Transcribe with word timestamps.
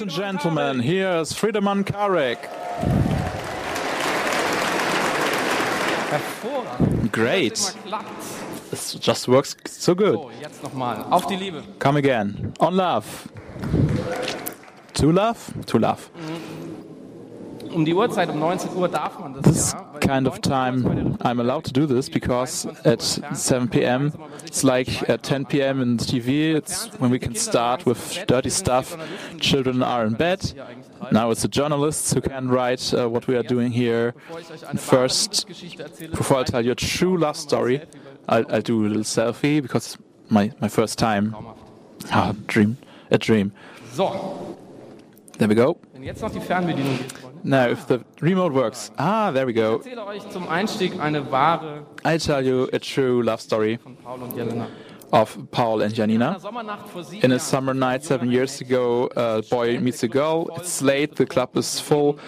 Ladies 0.00 0.16
and 0.16 0.24
gentlemen, 0.24 0.80
here's 0.80 1.34
Friedemann 1.34 1.84
Karek. 1.84 2.38
Hervorragend. 6.08 7.12
Great. 7.12 7.74
This 8.70 8.94
just 8.94 9.28
works 9.28 9.56
so 9.66 9.94
good. 9.94 10.14
So, 10.14 10.30
jetzt 10.40 10.62
nochmal. 10.62 11.04
Auf 11.10 11.26
die 11.26 11.36
Liebe. 11.36 11.62
Come 11.78 11.98
again. 11.98 12.54
On 12.60 12.74
love. 12.74 13.28
To 14.94 15.12
love? 15.12 15.52
To 15.66 15.78
love. 15.78 16.08
Um 16.14 16.49
This 19.42 19.72
ja. 19.72 19.86
weil 19.92 20.00
kind 20.00 20.26
um 20.26 20.32
of 20.32 20.40
19 20.40 20.50
Uhr 20.50 20.50
ist 20.50 20.80
bei 20.82 20.88
time 20.88 21.16
I'm 21.22 21.40
allowed 21.40 21.64
to 21.64 21.72
do 21.72 21.86
this 21.86 22.10
because 22.10 22.66
at 22.84 23.02
7 23.02 23.68
p.m. 23.68 24.12
it's 24.44 24.62
like 24.62 25.08
at 25.08 25.22
10 25.22 25.46
p.m. 25.46 25.80
in 25.80 25.96
the 25.98 26.04
TV. 26.04 26.54
It's 26.54 26.90
when 26.98 27.10
we 27.10 27.18
can 27.18 27.34
start 27.34 27.86
with 27.86 28.26
dirty 28.26 28.50
stuff. 28.50 28.96
Children 29.38 29.82
are 29.82 30.04
in 30.04 30.14
bed. 30.14 30.40
Now 31.12 31.30
it's 31.30 31.42
the 31.42 31.48
journalists 31.48 32.12
who 32.12 32.20
can 32.20 32.48
write 32.48 32.92
uh, 32.92 33.08
what 33.08 33.26
we 33.26 33.36
are 33.36 33.42
doing 33.42 33.72
here. 33.72 34.14
Bevor 34.28 34.40
ich 34.40 34.50
euch 34.50 34.68
eine 34.68 34.78
First, 34.78 35.44
wahre 35.44 35.46
Geschichte 35.48 35.82
erzähle, 35.82 36.16
Before 36.16 36.40
I 36.40 36.44
tell 36.44 36.64
you 36.64 36.72
a 36.72 36.76
true 36.76 37.16
love 37.16 37.36
story, 37.36 37.80
I'll, 38.28 38.44
I'll 38.50 38.62
do 38.62 38.84
a 38.84 38.88
little 38.88 39.04
selfie 39.04 39.60
because 39.62 39.98
my 40.28 40.52
my 40.60 40.68
first 40.68 40.98
time. 40.98 41.34
Ah, 42.10 42.32
dream, 42.46 42.76
a 43.10 43.18
dream. 43.18 43.52
So, 43.92 44.39
There 45.40 45.48
we 45.48 45.54
go. 45.54 45.78
wenn 45.94 46.02
jetzt 46.02 46.20
noch 46.20 46.30
die 46.30 46.38
Fernbedienung 46.38 46.98
geht, 46.98 47.12
Freunde. 47.12 47.40
Now, 47.44 47.70
if 47.70 47.86
the 47.86 48.00
remote 48.20 48.52
works, 48.54 48.92
ah, 48.98 49.32
there 49.32 49.46
we 49.46 49.54
go. 49.54 49.76
erzähle 49.76 50.04
euch 50.06 50.28
zum 50.28 50.46
Einstieg 50.46 51.00
eine 51.00 51.30
wahre 51.32 51.86
I'll 52.04 52.18
tell 52.22 52.44
you 52.44 52.68
a 52.74 52.78
true 52.78 53.22
love 53.22 53.40
story 53.40 53.78
von 53.82 53.96
Paul 53.96 54.22
und 54.22 54.36
Jelena. 54.36 54.66
of 55.12 55.38
Paul 55.50 55.80
and 55.82 55.96
Janina. 55.96 56.38
Sommernacht 56.38 56.88
vor 56.90 57.02
sieben 57.04 57.24
In 57.24 57.32
a 57.32 57.38
summer 57.38 57.72
night 57.72 58.04
seven 58.04 58.30
years 58.30 58.60
ago, 58.60 59.08
a 59.16 59.40
boy 59.48 59.80
meets 59.80 60.02
a 60.02 60.08
girl. 60.08 60.50
It's 60.56 60.82
late, 60.82 61.16
the 61.16 61.24
club 61.24 61.56
is 61.56 61.80
full. 61.80 62.18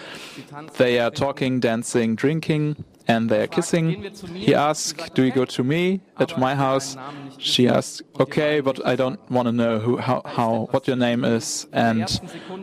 They 0.77 0.99
are 0.99 1.11
talking, 1.11 1.59
dancing, 1.59 2.15
drinking, 2.15 2.83
and 3.07 3.29
they 3.29 3.41
are 3.43 3.47
kissing. 3.47 4.03
He 4.33 4.53
asks, 4.53 5.09
Do 5.11 5.23
you 5.23 5.31
go 5.31 5.45
to 5.45 5.63
me, 5.63 6.01
at 6.17 6.37
my 6.37 6.55
house? 6.55 6.95
She 7.37 7.67
asks, 7.67 8.01
Okay, 8.19 8.59
but 8.59 8.85
I 8.85 8.95
don't 8.95 9.19
want 9.31 9.47
to 9.47 9.51
know 9.51 9.79
who, 9.79 9.97
how, 9.97 10.21
how, 10.25 10.67
what 10.71 10.87
your 10.87 10.95
name 10.95 11.23
is, 11.23 11.67
and 11.71 12.03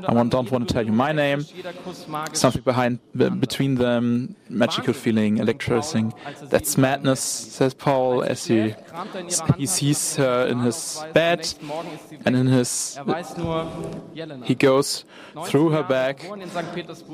I 0.09 0.15
don't 0.25 0.51
want 0.51 0.69
to 0.69 0.75
tell 0.75 0.85
you 0.85 0.93
my 0.93 1.13
name. 1.13 1.45
Something 2.33 2.63
behind, 2.63 3.01
between 3.15 3.75
them, 3.77 4.37
magical 4.49 4.95
feeling, 4.95 5.39
electricizing. 5.39 6.13
That's 6.49 6.77
madness, 6.79 7.21
says 7.21 7.75
Paul 7.75 8.23
as 8.23 8.47
he, 8.47 8.75
he 9.57 9.67
sees 9.67 10.17
her 10.17 10.47
in 10.47 10.61
his 10.61 11.03
bed, 11.13 11.53
and 12.25 12.37
in 12.37 12.47
his 12.47 12.99
he 14.45 14.55
goes 14.55 15.05
through 15.47 15.71
her 15.71 15.83
bag 15.83 16.25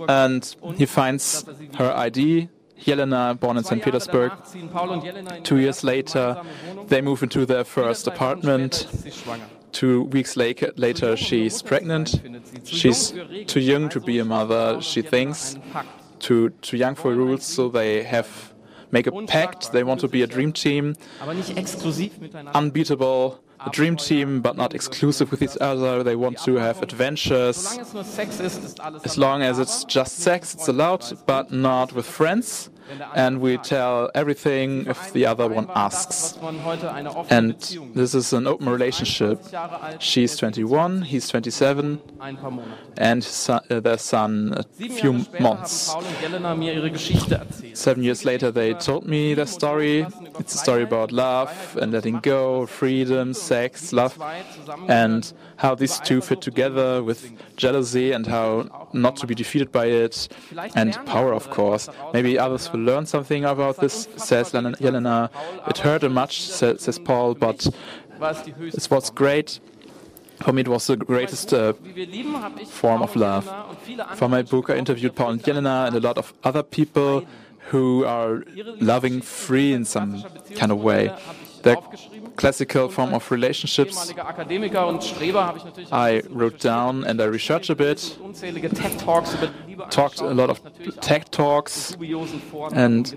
and 0.09 0.57
he 0.77 0.87
finds 0.87 1.45
her 1.77 1.93
ID, 1.97 2.49
Jelena, 2.85 3.35
born 3.39 3.57
in 3.57 3.65
St. 3.65 3.83
Petersburg. 3.83 4.31
danach 4.33 4.45
ziehen 4.45 4.69
Paul 4.69 4.91
und 4.91 5.05
Jelena 5.05 5.37
in 5.37 5.45
Two 5.45 5.57
years 5.57 5.83
later, 5.83 6.43
they 6.89 7.01
move 7.03 7.23
into 7.23 7.45
their 7.47 7.65
first 7.65 8.05
Zwei 8.05 8.13
Wochen 8.13 8.17
später 8.17 8.25
apartment. 8.25 8.75
ist 8.75 9.03
sie 9.03 9.11
schwanger. 9.13 9.47
Two 9.73 10.05
weeks 10.13 10.37
later, 10.37 10.73
later 10.77 11.11
um 11.11 11.17
she's 11.17 11.63
pregnant. 11.63 12.21
She's 12.65 13.13
too 13.47 13.61
young 13.61 13.89
to 13.91 14.01
be 14.01 14.19
a 14.21 14.25
mother, 14.25 14.81
she 14.81 15.03
thinks. 15.03 15.57
Too, 16.19 16.51
too 16.63 16.77
young 16.79 16.95
for 16.97 17.13
rules, 17.15 17.45
so 17.45 17.69
they 17.69 18.03
have 18.05 18.27
make 18.91 19.07
a 19.07 19.13
pact. 19.27 19.73
They 19.73 19.85
want 19.85 20.01
to 20.01 20.09
be 20.09 20.23
a 20.23 20.27
dream 20.27 20.53
team, 20.53 20.95
Aber 21.21 21.34
nicht 21.34 21.56
exklusiv 21.59 22.12
miteinander. 22.21 22.55
unbeatable, 22.55 23.39
a 23.65 23.71
dream 23.71 23.97
team, 23.97 24.41
but 24.41 24.56
not 24.56 24.75
exclusive 24.75 25.31
with 25.31 25.43
each 25.43 25.56
other. 25.61 26.03
They 26.03 26.17
want 26.17 26.39
to 26.44 26.56
have 26.56 26.83
adventures. 26.83 27.78
As 29.05 29.19
long 29.19 29.43
as 29.43 29.59
it's 29.59 29.84
just 29.84 30.19
sex, 30.19 30.55
it's 30.55 30.69
allowed, 30.69 31.05
but 31.27 31.53
not 31.53 31.93
with 31.93 32.06
friends. 32.06 32.71
And 33.15 33.41
we 33.41 33.59
tell 33.59 34.11
everything 34.15 34.87
if 34.87 35.12
the 35.12 35.27
other 35.27 35.49
one 35.49 35.69
asks. 35.75 36.39
And 37.31 37.55
this 37.94 38.15
is 38.15 38.33
an 38.33 38.47
open 38.47 38.69
relationship. 38.69 39.41
20 39.43 39.50
Jahre 39.50 39.83
alt, 39.83 40.03
She's 40.03 40.37
21, 40.37 41.03
he's 41.03 41.28
27, 41.28 42.00
ein 42.21 42.37
paar 42.37 42.50
Monate. 42.53 42.78
and 42.97 43.27
uh, 43.49 43.81
their 43.81 43.99
son 43.99 44.55
a 44.56 44.62
few 44.88 45.25
months. 45.41 45.94
Seven 47.75 48.03
years 48.05 48.25
later, 48.25 48.50
they 48.53 48.75
told 48.75 49.06
me 49.06 49.34
their 49.34 49.47
story. 49.47 50.06
It's 50.38 50.55
a 50.55 50.59
story 50.59 50.83
about 50.84 51.11
love 51.11 51.77
and 51.81 51.93
letting 51.93 52.21
go, 52.21 52.67
freedom, 52.67 53.34
sex, 53.47 53.93
love, 53.93 54.19
and 54.89 55.33
how 55.57 55.75
these 55.75 55.99
two 56.01 56.21
fit 56.21 56.41
together 56.41 57.03
with 57.03 57.21
jealousy 57.57 58.12
and 58.12 58.27
how 58.27 58.89
not 58.93 59.17
to 59.17 59.27
be 59.27 59.34
defeated 59.34 59.71
by 59.73 59.87
it, 59.87 60.29
and 60.75 60.95
power, 61.07 61.33
of 61.33 61.51
course. 61.51 61.89
Maybe 62.12 62.39
others 62.39 62.73
will 62.73 62.81
learn 62.81 63.06
something 63.06 63.45
about 63.45 63.77
this, 63.81 64.09
says 64.17 64.53
Len- 64.55 64.75
Jelena. 64.81 65.31
It 65.69 65.79
hurt 65.79 66.11
much, 66.11 66.41
says 66.43 66.99
Paul, 66.99 67.35
but 67.35 67.69
war 68.21 68.31
es 68.31 68.43
die 68.45 68.55
höchste. 68.59 68.79
it 68.85 68.91
was 68.91 69.11
great. 69.15 69.61
For 70.43 70.53
me, 70.53 70.61
it 70.61 70.69
was 70.69 70.87
the 70.87 70.97
greatest 70.97 71.55
uh, 71.55 71.73
form 72.67 73.03
of 73.03 73.17
love. 73.17 73.49
For 74.17 74.29
my 74.29 74.43
book, 74.43 74.69
I 74.69 74.77
interviewed 74.77 75.15
Paul 75.15 75.31
and 75.31 75.43
Jelena 75.43 75.87
and 75.87 75.97
a 75.97 76.01
lot 76.01 76.19
of 76.19 76.35
other 76.45 76.62
people 76.62 77.25
who 77.71 78.05
are 78.05 78.45
loving 78.81 79.23
free 79.23 79.73
in 79.73 79.85
some 79.85 80.23
kind 80.55 80.71
of 80.71 80.79
way. 80.79 81.11
The 81.66 81.77
classical 82.37 82.88
form 82.88 83.12
of 83.12 83.28
relationships. 83.32 83.97
Ehemaliger 83.97 84.28
Akademiker 84.28 84.87
und 84.87 85.03
Streber 85.03 85.47
habe 85.47 85.59
ich 85.59 85.65
natürlich 85.65 85.91
I 85.91 86.22
wrote 86.32 86.59
down 86.59 87.04
and 87.04 87.21
I 87.21 87.25
researched 87.25 87.71
a 87.71 87.75
bit, 87.75 88.16
unzählige 88.22 88.69
TED-Talks 88.69 89.34
über 89.34 89.49
die 89.49 89.71
Liebe 89.71 89.88
talked 89.91 90.21
a 90.21 90.32
lot 90.32 90.49
of 90.49 90.60
TED 91.00 91.32
talks, 91.32 91.97
and 92.72 93.16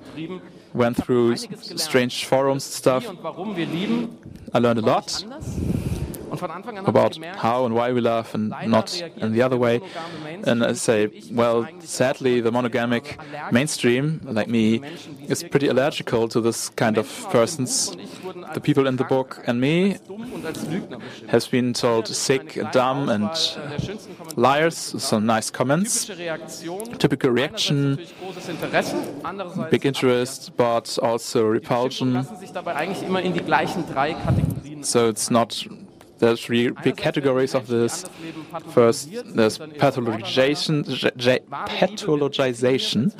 went 0.74 0.98
through 0.98 1.36
strange 1.78 2.26
forums 2.26 2.78
stuff. 2.78 3.08
und 3.08 3.24
warum 3.24 3.56
wir 3.56 3.66
lieben, 3.66 4.18
I 4.54 4.60
learned 4.60 4.84
a 4.84 4.96
lot 4.96 5.26
anders. 6.30 6.32
Und 6.32 6.40
von 6.40 6.52
Anfang 6.52 6.78
an 6.78 6.88
habe 6.88 7.00
ich 7.12 7.18
about 7.22 7.44
how 7.44 7.66
and 7.66 7.76
why 7.76 7.94
we 7.94 8.00
love 8.00 8.34
and 8.34 8.54
not 8.68 9.02
in 9.18 9.34
the 9.34 9.44
other 9.44 9.60
way. 9.60 9.82
And 10.46 10.62
uh, 10.62 10.70
I 10.70 10.74
say, 10.74 11.10
well, 11.32 11.68
sadly, 11.80 12.42
the 12.42 12.52
monogamic 12.52 13.18
mainstream, 13.52 14.22
like 14.26 14.48
me, 14.48 14.82
is 15.28 15.44
pretty 15.44 15.68
allergical 15.68 16.28
to 16.30 16.42
this 16.42 16.70
kind 16.76 16.98
of 16.98 17.08
persons. 17.32 17.96
The 18.54 18.62
people 18.62 18.88
in 18.88 18.98
the 18.98 19.04
book 19.04 19.42
and 19.48 19.60
me 19.60 19.98
dumm 20.08 20.34
und 20.34 20.46
als 20.46 20.66
Lügner 20.68 20.98
beschimpft. 20.98 21.32
has 21.32 21.48
been 21.48 21.74
told 21.74 22.08
sick, 22.08 22.54
dumb, 22.72 23.10
and 23.10 23.30
äh, 23.32 23.78
Kommentar. 24.18 24.38
liars. 24.38 24.96
Some 24.98 25.26
nice 25.26 25.52
comments. 25.52 26.06
Typical 27.00 27.32
reaction, 27.32 27.98
Einerseits 27.98 28.12
natürlich 28.12 28.20
großes 28.20 28.50
Interesse, 28.50 28.96
andererseits 29.24 29.70
big 29.70 29.86
interest, 29.86 30.52
but 30.58 31.00
also 31.02 31.48
repulsion. 31.48 32.14
lassen 32.14 32.38
sich 32.38 32.52
dabei 32.52 32.76
eigentlich 32.76 33.04
immer 33.08 33.22
in 33.22 33.34
die 33.34 33.42
gleichen 33.42 33.84
drei 33.92 34.14
Kategorien. 34.14 34.84
So 34.84 35.08
it's 35.10 35.30
not. 35.30 35.68
There's 36.20 36.42
three 36.42 36.70
big 36.84 36.98
categories 36.98 37.56
of 37.56 37.68
this. 37.68 38.06
First, 38.72 39.10
there's 39.36 39.58
pathologization, 39.58 40.84
pathologization, 41.68 43.12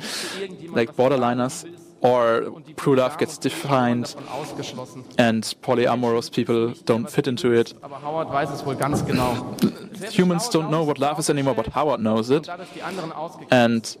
like 0.74 0.94
borderliners, 0.96 1.64
or 2.02 2.62
true 2.76 2.96
love 2.96 3.18
gets 3.18 3.38
defined, 3.38 4.14
and 5.18 5.44
polyamorous 5.62 6.30
people 6.30 6.72
don't 6.84 7.10
fit 7.10 7.26
into 7.26 7.52
it. 7.52 7.74
Aber 7.82 8.00
Howard 8.02 8.30
weiß 8.30 8.50
es 8.50 8.64
wohl 8.64 8.74
ganz 8.74 9.04
genau. 9.04 9.56
Humans 10.10 10.48
don't 10.50 10.70
know 10.70 10.82
what 10.82 10.98
love 10.98 11.18
is 11.18 11.28
anymore, 11.28 11.54
but 11.54 11.74
Howard 11.74 12.00
knows 12.00 12.30
it, 12.30 12.46
Dadurch 12.48 12.68
die 12.74 12.82
anderen 12.82 13.12
ausgegrenzt. 13.12 13.98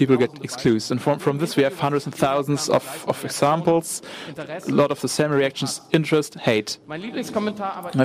People 0.00 0.16
get 0.16 0.42
excluded. 0.42 0.90
And 0.90 1.02
from, 1.02 1.18
from 1.18 1.36
this, 1.36 1.56
we 1.58 1.62
have 1.62 1.78
hundreds 1.78 2.06
and 2.06 2.14
thousands 2.14 2.70
of, 2.70 3.04
of 3.06 3.22
examples. 3.22 4.00
A 4.38 4.60
lot 4.70 4.90
of 4.90 4.98
the 5.02 5.08
same 5.08 5.30
reactions 5.30 5.82
interest, 5.92 6.36
hate. 6.36 6.78
My 6.86 6.96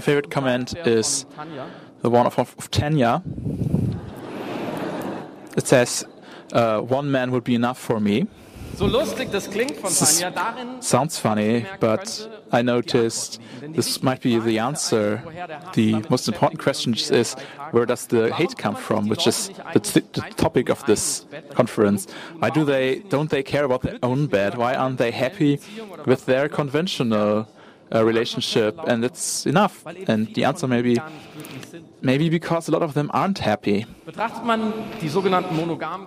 favorite 0.02 0.30
comment 0.30 0.76
is 0.86 1.26
the 2.02 2.10
one 2.10 2.26
of, 2.26 2.38
of, 2.38 2.54
of 2.58 2.70
Tanya. 2.70 3.24
It 5.56 5.66
says, 5.68 6.04
uh, 6.52 6.82
One 6.82 7.10
man 7.12 7.32
would 7.32 7.46
be 7.46 7.56
enough 7.56 7.80
for 7.80 8.02
me. 8.02 8.28
So 8.78 8.88
lustig 8.88 9.32
das 9.32 9.50
klingt 9.50 9.78
von 9.78 9.90
This 9.90 10.24
Sounds 10.82 11.18
funny, 11.18 11.66
but 11.80 12.30
I 12.52 12.62
noticed 12.62 13.40
this 13.74 14.02
might 14.04 14.22
be 14.22 14.40
the 14.40 14.60
answer. 14.60 15.24
The 15.74 16.02
most 16.10 16.28
important 16.28 16.62
question 16.62 16.94
is 16.94 17.36
where 17.72 17.86
does 17.86 18.08
the 18.08 18.34
hate 18.34 18.58
come 18.58 18.76
from, 18.76 19.08
which 19.08 19.28
is 19.28 19.50
the, 19.74 19.80
th- 19.80 20.06
the 20.14 20.22
topic 20.36 20.70
of 20.70 20.86
this 20.86 21.26
conference. 21.54 22.08
Why 22.40 22.50
do 22.50 22.66
they 22.66 23.00
don't 23.10 23.30
they 23.30 23.44
care 23.44 23.64
about 23.64 23.82
their 23.82 23.98
own 24.04 24.28
bed? 24.28 24.58
Why 24.58 24.76
aren't 24.76 24.98
they 24.98 25.12
happy 25.12 25.60
with 26.06 26.26
their 26.26 26.50
conventional 26.50 27.48
relationship? 27.92 28.78
And 28.88 29.04
it's 29.04 29.46
enough. 29.46 29.86
And 30.08 30.34
the 30.34 30.46
answer 30.46 30.68
may 30.68 30.82
be 30.82 30.96
gar 30.96 31.10
nicht 31.10 31.34
glücklich 31.34 31.66
sind. 31.72 31.86
maybe 32.02 32.30
because 32.30 32.70
a 32.70 32.72
lot 32.72 32.82
of 32.82 32.94
them 32.94 33.10
aren't 33.12 33.40
happy. 33.40 33.86
Betrachtet 34.06 34.46
man 34.46 34.74
die 35.02 35.10
sogenannten 35.10 35.56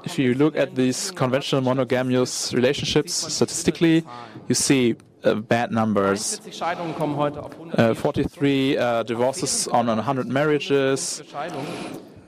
If 0.05 0.19
you 0.19 0.35
look 0.35 0.57
at 0.57 0.75
these 0.75 1.13
conventional 1.15 1.63
monogamous 1.63 2.53
relationships 2.55 3.13
statistically, 3.35 4.05
you 4.49 4.55
see 4.55 4.97
uh, 5.25 5.35
bad 5.35 5.71
numbers. 5.73 6.41
40 6.41 6.57
Scheidungen 6.57 6.95
kommen 6.95 7.17
heute 7.17 7.43
auf 7.43 7.53
100 7.53 7.79
Uh, 7.79 7.95
43 7.95 8.77
uh, 8.79 9.05
divorces 9.05 9.69
on 9.69 9.89
100 9.89 10.29
marriages. 10.29 11.23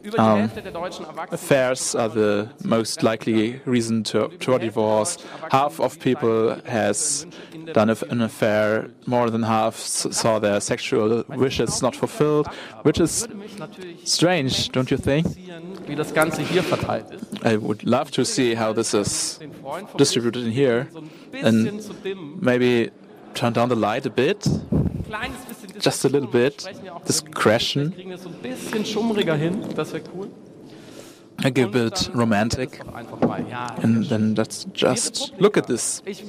Scheidungen. 0.00 0.04
Über 0.04 0.16
die 0.16 0.22
Um, 0.22 0.36
Hälfte 0.38 0.62
der 0.62 0.72
deutschen 0.72 1.04
Erwachsenen 1.06 1.34
Affairs 1.34 1.94
are 1.96 2.10
the 2.10 2.68
most 2.68 3.02
likely 3.02 3.60
reason 3.66 4.02
to, 4.04 4.28
to 4.28 4.54
a 4.54 4.58
divorce. 4.58 5.18
Half 5.50 5.78
of 5.80 5.98
people 5.98 6.56
has 6.66 7.26
done 7.74 7.90
an 8.10 8.22
affair. 8.22 8.88
More 9.06 9.30
than 9.30 9.42
half 9.46 9.76
saw 9.76 10.38
their 10.40 10.60
sexual 10.60 11.24
wishes 11.28 11.82
not 11.82 11.94
fulfilled, 11.96 12.46
which 12.82 12.98
is 13.00 13.22
würde 13.22 13.34
mich 13.36 13.58
natürlich 13.58 14.06
strange, 14.06 14.70
don't 14.72 14.90
you 14.90 14.96
think? 14.96 15.26
interessieren, 15.26 15.62
wie 15.86 15.94
das 15.96 16.14
Ganze 16.14 16.42
hier 16.42 16.62
verteilt 16.62 17.06
ist. 17.10 17.44
I 17.44 17.56
would 17.60 17.82
love 17.82 18.10
to 18.12 18.24
see 18.24 18.56
how 18.56 18.72
this 18.74 18.94
is 18.94 19.38
Den 19.38 19.52
Freund 19.52 19.88
von 19.90 19.98
distributed 19.98 20.44
in 20.44 20.50
here. 20.52 20.86
so 20.92 20.98
ein 21.00 21.10
bisschen 21.30 21.46
And 21.68 22.42
maybe 22.42 22.90
turn 23.34 23.52
down 23.52 23.68
the 23.68 23.76
light 23.76 24.06
a 24.06 24.10
bit. 24.10 24.48
Just 25.80 26.04
a 26.04 26.08
little 26.08 26.28
bit. 26.28 26.64
Wir 26.64 26.70
sprechen 26.72 26.84
ja 26.86 26.92
auch 26.94 27.04
Discretion. 27.04 27.82
Vielleicht 27.84 27.96
kriegen 27.96 28.10
wir 28.10 28.16
es 28.16 28.22
so 28.22 28.28
ein 28.28 28.34
bisschen 28.34 28.84
schummriger 28.84 29.34
hin. 29.34 29.64
Das 29.74 29.92
wäre 29.92 30.04
cool. 30.14 30.28
I 31.42 31.46
Und 31.48 31.72
bit 31.72 32.10
romantic. 32.14 32.80
doch 32.84 32.94
Einfach 32.94 33.20
mal. 33.20 33.44
Ja, 33.48 33.66
And 33.82 34.08
then 34.08 34.34
let's 34.34 34.66
just 34.74 35.32
look 35.38 35.56
at 35.56 35.66
this. 35.66 36.02
ich, 36.04 36.22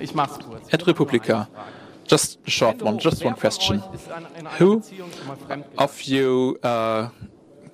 ich 0.00 0.14
mach's 0.14 0.38
kurz. 0.38 0.72
At 0.72 0.86
Republica. 0.86 1.48
Just 2.08 2.38
a 2.46 2.50
short 2.50 2.80
one, 2.82 2.98
just 2.98 3.24
one 3.24 3.34
question. 3.34 3.82
Who 4.58 4.80
of 5.76 6.02
you 6.02 6.56
uh, 6.62 7.08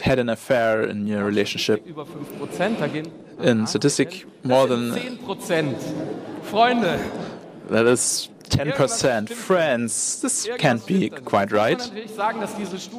had 0.01 0.19
an 0.19 0.31
affair 0.31 0.83
in 0.89 1.07
your 1.07 1.25
relationship? 1.25 1.87
Über 1.87 2.05
5%, 2.05 2.81
da 2.81 2.87
gehen 2.89 3.09
In 3.43 3.67
statistic, 3.67 4.27
more 4.43 4.67
than 4.67 4.93
10%. 4.95 5.75
Freunde, 6.51 6.99
that 7.69 7.87
is 7.87 8.31
10%. 8.53 9.31
Friends, 9.31 10.21
this 10.21 10.49
can't 10.59 10.85
be 10.87 11.09
quite 11.09 11.51
right. 11.53 11.81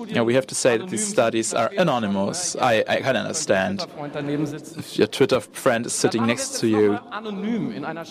Yeah, 0.07 0.21
we 0.21 0.33
have 0.33 0.47
to 0.47 0.55
say 0.55 0.77
that 0.77 0.89
these 0.89 1.07
studies 1.07 1.53
are 1.53 1.71
anonymous. 1.77 2.55
I, 2.55 2.83
I 2.88 3.01
can 3.01 3.15
understand. 3.15 3.85
If 4.03 4.97
your 4.97 5.07
Twitter 5.07 5.39
friend 5.39 5.85
is 5.85 5.94
sitting 5.94 6.25
next 6.25 6.59
to 6.59 6.67
you. 6.67 7.00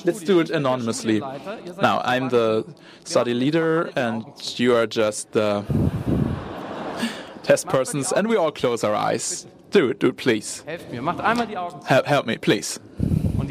Let's 0.05 0.21
do 0.21 0.41
it 0.41 0.51
anonymously. 0.51 1.21
Now, 1.81 2.01
I'm 2.05 2.29
the 2.29 2.65
study 3.05 3.35
leader, 3.35 3.91
and 3.97 4.25
you 4.59 4.77
are 4.77 4.87
just 4.87 5.33
the 5.33 5.65
test 7.43 7.69
persons, 7.69 8.13
and 8.13 8.29
we 8.29 8.37
all 8.37 8.53
close 8.53 8.85
our 8.85 8.95
eyes. 8.95 9.47
Do 9.71 9.89
it, 9.89 9.99
do 9.99 10.09
it, 10.09 10.19
please. 10.19 10.63
Help, 10.67 12.07
help 12.07 12.27
me, 12.27 12.37
please. 12.37 12.79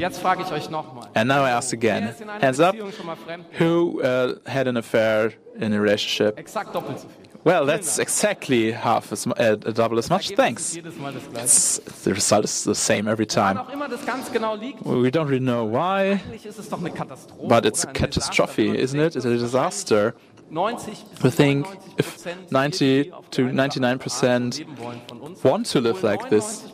And 0.03 1.27
now 1.27 1.43
I 1.43 1.51
ask 1.51 1.73
again 1.73 2.07
ist 2.09 2.21
in 2.21 2.29
einer 2.29 2.41
hands 2.41 2.59
up. 2.59 2.73
Beziehung 2.73 2.91
schon 2.91 3.05
mal 3.05 3.15
fremd? 3.15 3.45
Who 3.59 4.01
uh, 4.01 4.35
had 4.45 4.67
an 4.67 4.77
affair 4.77 5.33
in 5.59 5.73
a 5.73 5.81
relationship? 5.81 6.37
Exakt 6.37 6.73
doppelt 6.73 6.99
so 6.99 7.07
viel. 7.07 7.21
Well, 7.43 7.65
that's 7.65 7.97
exactly 7.97 8.71
half 8.71 9.11
as 9.11 9.25
uh, 9.25 9.55
double 9.55 9.97
as 9.97 10.11
much. 10.11 10.29
Thanks. 10.35 10.75
Jedes 10.75 10.95
Mal 10.97 11.11
das 11.11 11.23
gleiche. 11.27 11.43
It's, 11.43 11.81
the 12.03 12.13
result 12.13 12.45
is 12.45 12.63
the 12.63 12.75
same 12.75 13.07
every 13.07 13.25
time. 13.25 13.57
auch 13.57 13.69
immer 13.73 13.87
das 13.89 14.05
ganz 14.05 14.31
genau 14.31 14.55
liegt, 14.55 14.85
We 14.85 15.09
don't 15.09 15.27
really 15.27 15.39
know 15.39 15.65
why, 15.65 16.19
eigentlich 16.23 16.45
ist 16.45 16.59
es 16.59 16.69
doch 16.69 16.79
eine 16.79 16.91
Katastrophe. 16.91 17.47
but 17.47 17.65
it's 17.65 17.83
a 17.83 17.91
catastrophe, 17.91 18.75
isn't 18.75 18.99
it? 18.99 19.15
It's 19.15 19.25
a 19.25 19.29
disaster. 19.29 20.13
90 20.51 20.91
We 21.23 21.31
think 21.31 21.65
if 21.97 22.25
90 22.51 23.11
to 23.31 23.41
99% 23.43 25.43
want 25.43 25.65
to 25.67 25.79
live 25.79 26.03
like 26.03 26.29
this, 26.29 26.65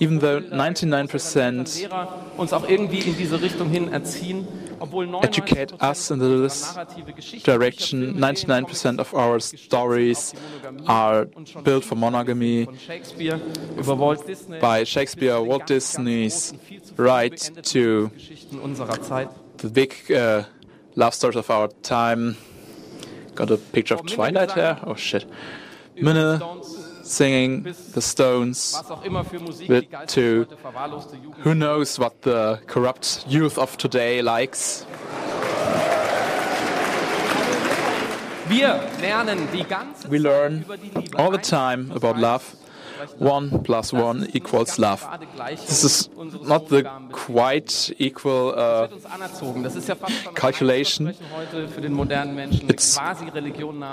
even 0.00 0.18
though 0.18 0.40
99% 0.40 1.80
Lehrer 1.80 2.08
uns 2.36 2.52
auch 2.52 2.68
irgendwie 2.68 2.98
in 2.98 3.16
diese 3.16 3.40
Richtung 3.40 3.70
hin 3.70 3.92
erziehen, 3.92 4.46
obwohl 4.78 5.06
99% 5.06 5.24
educate 5.24 5.82
us 5.82 6.10
in 6.10 6.20
this 6.20 6.74
direction. 7.44 8.18
99% 8.18 9.00
of 9.00 9.14
our 9.14 9.40
stories 9.40 10.34
are 10.86 11.26
built 11.64 11.84
for 11.84 11.96
monogamy 11.96 12.66
von 12.66 12.78
Shakespeare 12.78 13.40
über 13.76 13.98
Walt 13.98 14.26
Disney 14.26 14.58
by 14.60 14.84
Shakespeare, 14.84 15.44
Walt 15.44 15.68
Disney's 15.68 16.54
right 16.96 17.36
to 17.64 18.10
Geschichten 18.14 18.58
unserer 18.58 19.00
Zeit. 19.00 19.30
the 19.58 19.68
big 19.68 19.94
uh, 20.12 20.44
love 20.94 21.14
stories 21.14 21.36
of 21.36 21.50
our 21.50 21.68
time. 21.82 22.36
Got 23.38 23.50
a 23.52 23.56
picture 23.56 23.94
of 23.94 24.04
Twilight 24.06 24.50
here. 24.52 24.76
Oh 24.84 24.96
shit. 24.96 25.24
Minne 25.96 26.40
singing 27.04 27.62
the 27.94 28.00
Stones. 28.02 28.74
Was 28.76 28.90
auch 28.90 29.04
immer 29.04 29.24
für 29.24 29.38
Musik 29.38 29.68
Wird 29.68 29.84
die 29.84 29.88
geistig 29.90 30.14
to- 30.24 30.40
heute 30.40 30.56
verwahrloste 30.56 31.16
Jugend 31.16 31.44
Who 31.44 31.52
knows 31.54 31.98
what 32.00 32.14
the 32.24 32.58
corrupt 32.66 33.24
youth 33.28 33.56
of 33.56 33.76
today 33.76 34.20
likes? 34.20 34.84
Wir 38.48 38.80
lernen 39.00 39.46
die 39.52 39.62
ganze 39.64 40.10
We 40.10 40.18
learn 40.18 40.62
über 40.62 40.76
die 40.76 40.90
Liebe. 40.94 41.18
all 41.18 41.30
the 41.30 41.38
time 41.38 41.92
about 41.94 42.18
love. 42.18 42.42
One 43.18 43.62
plus 43.62 43.92
one 43.92 44.28
equals 44.32 44.78
love. 44.78 45.06
This 45.50 45.84
is 45.84 46.08
not 46.42 46.68
the 46.68 46.82
quite 47.12 47.92
equal 47.98 48.54
uh, 48.56 48.88
calculation. 50.34 51.14
It's 52.68 52.98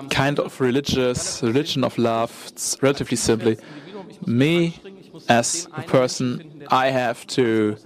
kind 0.09 0.39
of 0.39 0.61
religious 0.61 1.43
religion 1.43 1.83
of 1.83 1.97
love. 1.97 2.31
It's 2.51 2.77
relatively 2.81 3.17
simply 3.17 3.57
me 4.25 4.79
as 5.29 5.67
a 5.75 5.81
person. 5.81 6.63
I 6.69 6.89
have 6.91 7.27
to 7.27 7.77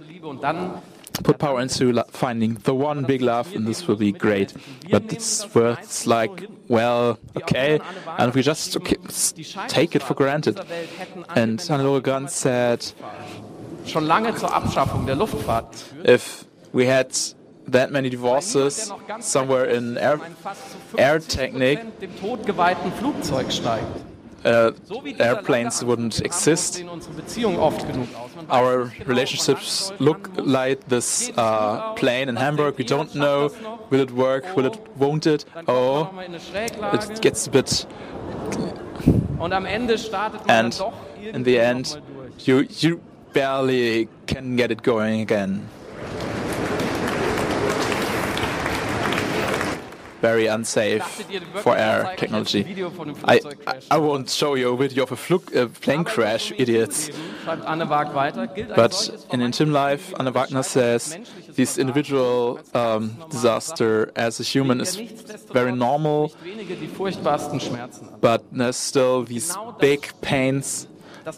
put 1.22 1.38
power 1.38 1.60
into 1.60 1.92
finding 2.10 2.54
the 2.64 2.74
one 2.74 3.04
big 3.04 3.22
love, 3.22 3.54
and 3.54 3.66
this 3.66 3.86
will 3.86 3.96
be 3.96 4.12
great. 4.12 4.54
But 4.90 5.12
it's 5.12 5.54
words 5.54 6.06
like, 6.06 6.48
well, 6.68 7.18
okay, 7.36 7.80
and 8.18 8.34
we 8.34 8.42
just 8.42 8.76
okay, 8.76 8.96
take 9.68 9.94
it 9.94 10.02
for 10.02 10.14
granted. 10.14 10.56
dieser 10.56 10.68
Welt 10.68 10.88
hätten 10.98 11.24
And 11.28 11.60
Hannelore 11.60 12.02
Grant 12.02 12.30
said, 12.30 12.92
schon 13.86 14.06
lange 14.06 14.34
zur 14.34 14.52
Abschaffung 14.54 15.06
der 15.06 15.16
Luftfahrt 15.16 15.72
geführt. 15.72 16.08
if 16.08 16.44
we 16.72 16.86
had 16.86 17.08
that 17.70 17.90
many 17.90 18.10
divorces 18.10 18.92
somewhere 19.20 19.64
in 19.66 19.96
air, 19.96 20.20
Ein 20.20 20.36
fast 20.42 20.62
zu 20.90 20.98
Air 20.98 21.20
50% 21.20 21.28
Technique, 21.28 21.80
uh, 24.44 24.72
airplanes 25.18 25.84
wouldn't 25.84 26.20
exist. 26.20 26.82
Our 28.48 28.92
relationships 29.06 29.92
look 29.98 30.30
like 30.36 30.88
this 30.88 31.30
uh, 31.36 31.92
plane 31.94 32.28
in 32.28 32.36
Hamburg. 32.36 32.78
We 32.78 32.84
don't 32.84 33.14
know 33.14 33.50
will 33.90 34.00
it 34.00 34.10
work, 34.12 34.56
will 34.56 34.66
it, 34.66 34.78
won't 34.96 35.26
it? 35.26 35.44
Oh, 35.68 36.10
it 36.92 37.20
gets 37.20 37.46
a 37.46 37.50
bit. 37.50 37.86
And 40.48 40.80
in 41.20 41.42
the 41.42 41.60
end, 41.60 42.00
you 42.40 42.66
you 42.78 43.00
barely 43.32 44.08
can 44.26 44.56
get 44.56 44.70
it 44.70 44.82
going 44.82 45.20
again. 45.20 45.68
Very 50.20 50.46
unsafe 50.46 51.02
for 51.62 51.76
air 51.76 52.14
technology. 52.16 52.64
I, 53.24 53.40
I, 53.66 53.80
I 53.92 53.98
won't 53.98 54.28
show 54.28 54.54
you 54.54 54.72
a 54.72 54.76
video 54.76 55.04
of 55.04 55.12
a 55.12 55.34
uh, 55.34 55.68
plane 55.80 56.04
crash, 56.04 56.52
idiots. 56.56 57.10
But 57.46 57.60
in 59.32 59.40
intim 59.40 59.72
life, 59.72 60.12
Anna 60.18 60.30
Wagner 60.30 60.62
says 60.62 61.18
this 61.54 61.78
individual 61.78 62.60
um, 62.74 63.16
disaster 63.30 64.12
as 64.16 64.40
a 64.40 64.42
human 64.42 64.80
is 64.80 64.96
very 65.52 65.72
normal, 65.72 66.32
but 68.20 68.44
there's 68.52 68.76
still 68.76 69.24
these 69.24 69.56
big 69.78 70.12
pains, 70.20 70.86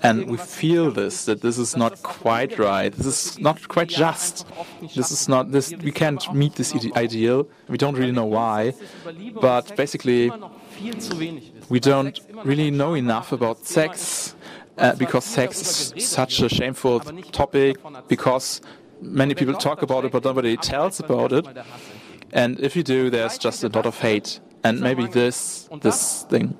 and 0.03 0.31
we 0.31 0.37
feel 0.37 0.91
this 0.91 1.25
that 1.25 1.41
this 1.41 1.59
is 1.59 1.77
not 1.77 2.03
quite 2.03 2.59
right. 2.59 2.93
This 2.93 3.07
is 3.07 3.39
not 3.39 3.69
quite 3.69 3.89
just. 3.89 4.47
This 4.95 5.11
is 5.11 5.29
not 5.29 5.53
this. 5.53 5.73
We 5.83 5.93
can't 5.93 6.33
meet 6.35 6.55
this 6.55 6.75
ideal. 6.97 7.47
We 7.69 7.79
don't 7.79 7.97
really 7.97 8.12
know 8.12 8.27
why, 8.27 8.75
Über 9.03 9.12
Liebe 9.12 9.39
und 9.39 9.43
but 9.43 9.77
basically 9.77 10.27
immer 10.27 10.39
noch 10.39 10.51
viel 10.79 10.99
zu 10.99 11.19
wenig 11.19 11.53
wissen. 11.55 11.71
we 11.71 11.81
don't 11.81 12.21
really 12.45 12.71
know 12.71 12.95
enough 12.95 13.33
about 13.33 13.67
sex 13.67 14.35
uh, 14.79 14.95
because 14.97 15.25
sex 15.25 15.93
is 15.97 16.09
such 16.09 16.41
a 16.43 16.49
shameful 16.49 17.01
topic 17.33 17.79
because 18.09 18.61
many 19.01 19.35
people 19.35 19.55
talk 19.55 19.83
about 19.83 20.05
it 20.05 20.12
but 20.12 20.25
nobody 20.25 20.57
tells 20.57 21.01
about 21.01 21.33
it 21.33 21.47
and 22.33 22.59
if 22.61 22.75
you 22.77 22.83
do 22.83 23.11
there's 23.11 23.39
just 23.39 23.65
a 23.65 23.69
lot 23.69 23.87
of 23.87 23.99
hate 23.99 24.41
and 24.62 24.81
maybe 24.81 25.07
this 25.09 25.69
this 25.81 26.26
thing. 26.28 26.54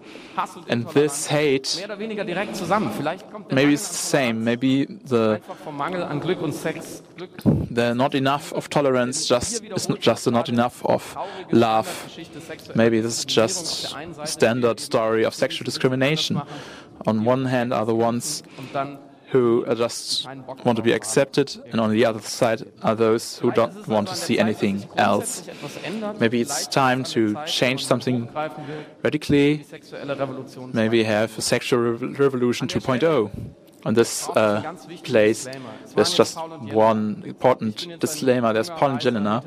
and 0.69 0.89
this 0.95 1.31
hate 1.31 1.77
mehr 1.77 1.87
oder 1.87 1.99
weniger 1.99 2.25
direkt 2.25 2.57
zusammen. 2.57 2.91
Vielleicht 2.97 3.31
kommt 3.31 3.51
der 3.51 3.55
maybe 3.55 3.73
it's 3.73 3.89
the 3.89 4.17
same. 4.17 4.35
maybe 4.35 4.87
the 5.05 5.35
einfach 5.35 5.57
vom 5.57 5.77
Mangel 5.77 6.03
an 6.03 6.21
Glück 6.21 6.43
und 6.43 6.53
Sex. 6.53 7.03
Glück, 7.17 7.43
the 7.43 7.95
not 7.95 8.15
enough 8.15 8.53
of 8.53 8.69
tolerance 8.69 9.29
just 9.29 9.63
is 9.65 9.89
not 9.89 10.01
just 10.01 10.31
not 10.31 10.49
enough 10.49 10.85
of 10.85 11.17
love. 11.51 11.89
Maybe 12.75 13.03
this 13.03 13.19
is 13.19 13.27
just 13.27 13.95
a 14.19 14.27
standard 14.27 14.81
story 14.81 15.25
of 15.25 15.35
sexual 15.35 15.65
discrimination. 15.65 16.41
On 17.07 17.25
one 17.27 17.47
hand 17.47 17.73
are 17.73 17.87
the 17.87 17.95
ones 17.95 18.43
who 19.33 19.65
just 19.75 20.27
want 20.65 20.77
to 20.77 20.83
be 20.83 20.93
accepted, 20.93 21.57
and 21.71 21.81
on 21.81 21.91
the 21.91 22.05
other 22.05 22.21
side 22.21 22.61
are 22.83 22.95
those 22.95 23.39
who 23.39 23.51
don't 23.51 23.89
want 23.89 24.07
to 24.09 24.15
see 24.15 24.39
anything 24.39 24.85
else. 24.97 25.49
Maybe 26.21 26.41
it's 26.41 26.67
time 26.67 27.03
to 27.15 27.37
change 27.47 27.87
something 27.87 28.29
radically, 29.03 29.65
maybe 30.73 31.03
have 31.05 31.37
a 31.39 31.43
sexual 31.43 31.81
revolution 32.25 32.69
2.0 32.69 33.31
on 33.85 33.95
this 33.95 34.29
uh, 34.31 34.75
place, 35.03 35.49
there's 35.95 36.15
just 36.15 36.37
one 36.37 37.23
important 37.27 37.99
disclaimer. 38.01 38.53
There's 38.53 38.71
Paul 38.71 38.93
Jelena. 38.99 39.43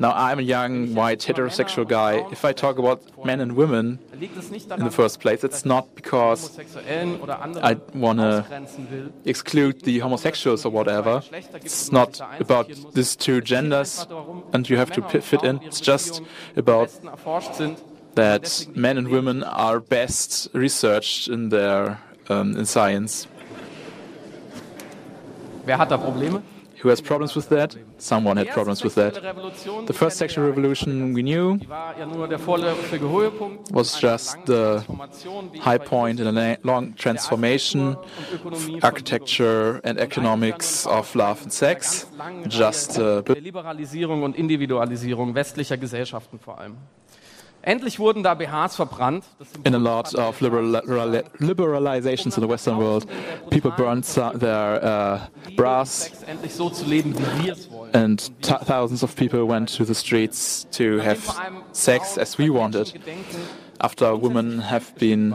Now, 0.00 0.12
I'm 0.12 0.38
a 0.38 0.42
young, 0.42 0.94
white, 0.94 1.20
heterosexual 1.20 1.86
guy. 1.86 2.26
If 2.30 2.44
I 2.44 2.52
talk 2.52 2.78
about 2.78 3.24
men 3.24 3.40
and 3.40 3.52
women 3.52 3.98
in 4.12 4.84
the 4.84 4.90
first 4.90 5.20
place, 5.20 5.44
it's 5.44 5.64
not 5.64 5.94
because 5.94 6.58
I 6.58 7.76
want 7.94 8.18
to 8.18 9.12
exclude 9.24 9.82
the 9.82 10.00
homosexuals 10.00 10.64
or 10.64 10.70
whatever. 10.70 11.22
It's 11.54 11.92
not 11.92 12.20
about 12.40 12.70
these 12.94 13.16
two 13.16 13.40
genders 13.40 14.06
and 14.52 14.68
you 14.68 14.76
have 14.76 14.90
to 14.92 15.20
fit 15.20 15.42
in. 15.44 15.60
It's 15.62 15.80
just 15.80 16.22
about 16.56 16.90
that 18.14 18.66
men 18.74 18.98
and 18.98 19.08
women 19.08 19.44
are 19.44 19.78
best 19.80 20.48
researched 20.52 21.28
in 21.28 21.50
their 21.50 22.00
um, 22.28 22.56
in 22.56 22.66
science. 22.66 23.26
Wer 25.70 25.78
hat 25.78 25.92
da 25.92 25.98
Probleme? 25.98 26.42
Who 26.82 26.88
has 26.90 27.00
problems 27.00 27.36
with 27.36 27.48
that? 27.50 27.76
Someone 27.96 28.36
had 28.36 28.48
problems 28.48 28.82
with 28.82 28.96
that. 28.96 29.14
The 29.86 29.92
first 29.92 30.16
sexual 30.16 30.44
revolution 30.48 31.14
we 31.14 31.22
knew 31.22 31.60
was 33.70 34.00
just 34.00 34.36
the 34.46 34.82
high 35.60 35.78
point 35.78 36.18
in 36.18 36.26
a 36.26 36.58
long 36.64 36.96
transformation 36.96 37.96
architecture 38.82 39.80
and 39.84 40.00
economics 40.00 40.86
of 40.86 41.14
love 41.14 41.40
and 41.42 41.52
sex. 41.52 42.08
Just 42.48 42.98
uh, 42.98 43.22
Liberalisierung 43.28 44.24
und 44.24 44.34
Individualisierung 44.34 45.36
westlicher 45.36 45.76
Gesellschaften 45.76 46.40
vor 46.40 46.58
allem. 46.58 46.78
Endlich 47.62 47.98
wurden 47.98 48.22
da 48.22 48.32
BHs 48.34 48.76
verbrannt. 48.76 49.24
In 49.64 49.74
a 49.74 49.78
lot 49.78 50.14
of 50.14 50.40
liberal, 50.40 50.82
liberalizations 51.38 52.36
in 52.36 52.42
the 52.42 52.48
Western 52.48 52.78
world, 52.78 53.06
people 53.50 53.70
burned 53.70 54.04
their 54.40 54.82
uh, 54.82 55.20
bras, 55.56 56.10
and 57.92 58.20
thousands 58.66 59.02
of 59.02 59.14
people 59.16 59.46
went 59.46 59.68
to 59.76 59.84
the 59.84 59.94
streets 59.94 60.66
to 60.70 60.98
have 61.00 61.20
sex 61.72 62.16
as 62.16 62.38
we 62.38 62.48
wanted. 62.48 62.98
After 63.82 64.14
women 64.14 64.58
have 64.60 64.94
been 64.98 65.34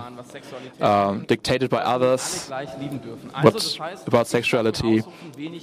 uh, 0.80 1.14
dictated 1.28 1.70
by 1.72 1.80
others 1.80 2.48
what 3.42 3.80
about 4.06 4.28
sexuality, 4.28 5.02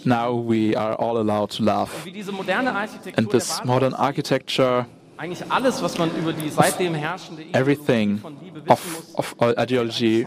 now 0.05 0.33
we 0.33 0.75
are 0.75 0.95
all 0.97 1.19
allowed 1.19 1.51
to 1.51 1.63
love. 1.63 1.91
And 3.17 3.31
this 3.31 3.65
modern 3.65 3.95
architecture 3.95 4.87
everything 7.55 8.21
of, 8.69 9.07
of 9.17 9.35
ideology 9.59 10.27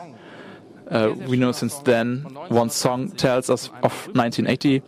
uh, 0.89 1.13
we 1.27 1.37
know 1.37 1.51
since 1.51 1.79
then. 1.79 2.21
One 2.49 2.69
song 2.69 3.09
tells 3.11 3.49
us 3.49 3.69
of 3.83 4.07
1980. 4.13 4.81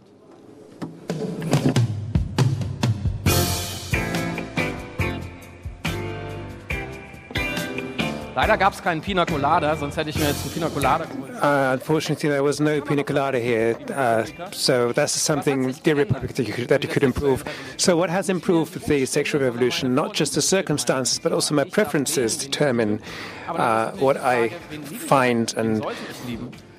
Leider 8.38 8.56
gab 8.56 8.74
es 8.74 8.84
keinen 8.84 9.02
Pina 9.02 9.26
Colada, 9.26 9.76
sonst 9.76 9.98
hätte 9.98 10.12
ich 10.12 10.16
mir 10.20 10.26
jetzt 10.26 10.44
einen 10.44 10.54
Pina 10.54 10.70
Colada 10.70 11.06
geholt. 11.06 11.32
Uh, 11.42 11.74
unfortunately, 11.74 12.30
there 12.30 12.44
was 12.44 12.60
no 12.60 12.80
Pina 12.82 13.04
Colada 13.04 13.40
here, 13.40 13.76
uh, 13.96 14.26
so 14.52 14.94
that's 14.94 15.20
something, 15.20 15.74
dear 15.82 15.96
Republic, 15.96 16.36
that 16.36 16.48
you, 16.48 16.54
could, 16.54 16.68
that 16.68 16.84
you 16.84 16.88
could 16.88 17.02
improve. 17.02 17.44
So, 17.78 17.98
what 17.98 18.12
has 18.12 18.30
improved 18.30 18.76
with 18.76 18.86
the 18.86 19.08
sexual 19.08 19.42
revolution? 19.42 19.96
Not 19.96 20.14
just 20.14 20.36
the 20.36 20.44
circumstances, 20.44 21.18
but 21.18 21.32
also 21.32 21.56
my 21.56 21.64
preferences 21.64 22.38
determine 22.38 23.02
uh, 23.48 23.94
what 23.94 24.18
I 24.18 24.50
find 24.50 25.52
and 25.58 25.84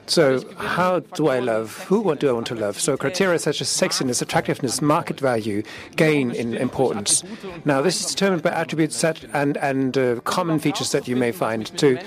so, 0.08 0.42
how 0.56 1.00
do 1.00 1.28
I 1.28 1.38
love? 1.38 1.84
Who 1.84 2.14
do 2.16 2.28
I 2.28 2.32
want 2.32 2.46
to 2.48 2.54
love? 2.54 2.80
So, 2.80 2.96
criteria 2.96 3.38
such 3.38 3.60
as 3.60 3.68
sexiness, 3.68 4.22
attractiveness, 4.22 4.80
market 4.80 5.20
value 5.20 5.62
gain 5.96 6.30
in 6.30 6.54
importance. 6.54 7.22
Now, 7.64 7.82
this 7.82 8.00
is 8.00 8.06
determined 8.06 8.42
by 8.42 8.50
attributes 8.50 9.00
that 9.02 9.24
and 9.34 9.56
and 9.58 9.96
uh, 9.96 10.20
common 10.20 10.58
features 10.58 10.92
that 10.92 11.08
you 11.08 11.16
may 11.16 11.32
find 11.32 11.66
too. 11.78 11.98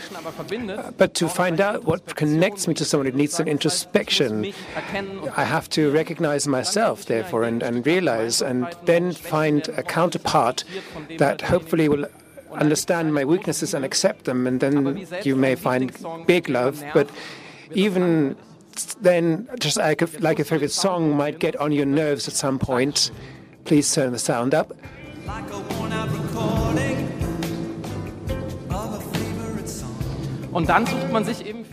But 0.98 1.14
to 1.16 1.28
find 1.28 1.62
out 1.62 1.86
what 1.86 2.16
connects 2.16 2.68
me 2.68 2.74
to 2.76 2.86
someone, 2.86 3.08
it 3.08 3.16
needs 3.16 3.34
some 3.34 3.48
introspection. 3.48 4.54
I 5.38 5.44
have 5.44 5.70
to 5.72 5.92
recognize 5.92 6.48
myself, 6.48 7.06
therefore, 7.06 7.44
and, 7.44 7.62
and 7.62 7.86
realize, 7.86 8.42
and 8.42 8.68
then 8.86 9.14
find 9.14 9.68
a 9.70 9.84
counterpart 9.84 10.64
that 11.18 11.42
hopefully 11.42 11.88
will 11.88 12.06
understand 12.54 13.14
my 13.14 13.24
weaknesses 13.24 13.74
and 13.74 13.86
accept 13.86 14.26
them, 14.26 14.48
and 14.48 14.60
then 14.60 15.08
you 15.24 15.36
may 15.36 15.56
find 15.56 15.92
big 16.26 16.50
love. 16.50 16.84
But 16.94 17.10
even 17.74 18.36
then, 19.02 19.48
just 19.60 19.78
like 19.78 20.02
a, 20.02 20.10
like 20.20 20.40
a 20.40 20.44
favorite 20.44 20.72
song 20.72 21.16
might 21.16 21.40
get 21.40 21.56
on 21.58 21.72
your 21.72 21.86
nerves 21.86 22.28
at 22.28 22.34
some 22.34 22.60
point, 22.60 23.12
please 23.66 23.92
turn 23.94 24.12
the 24.12 24.20
sound 24.20 24.54
up. 24.54 24.74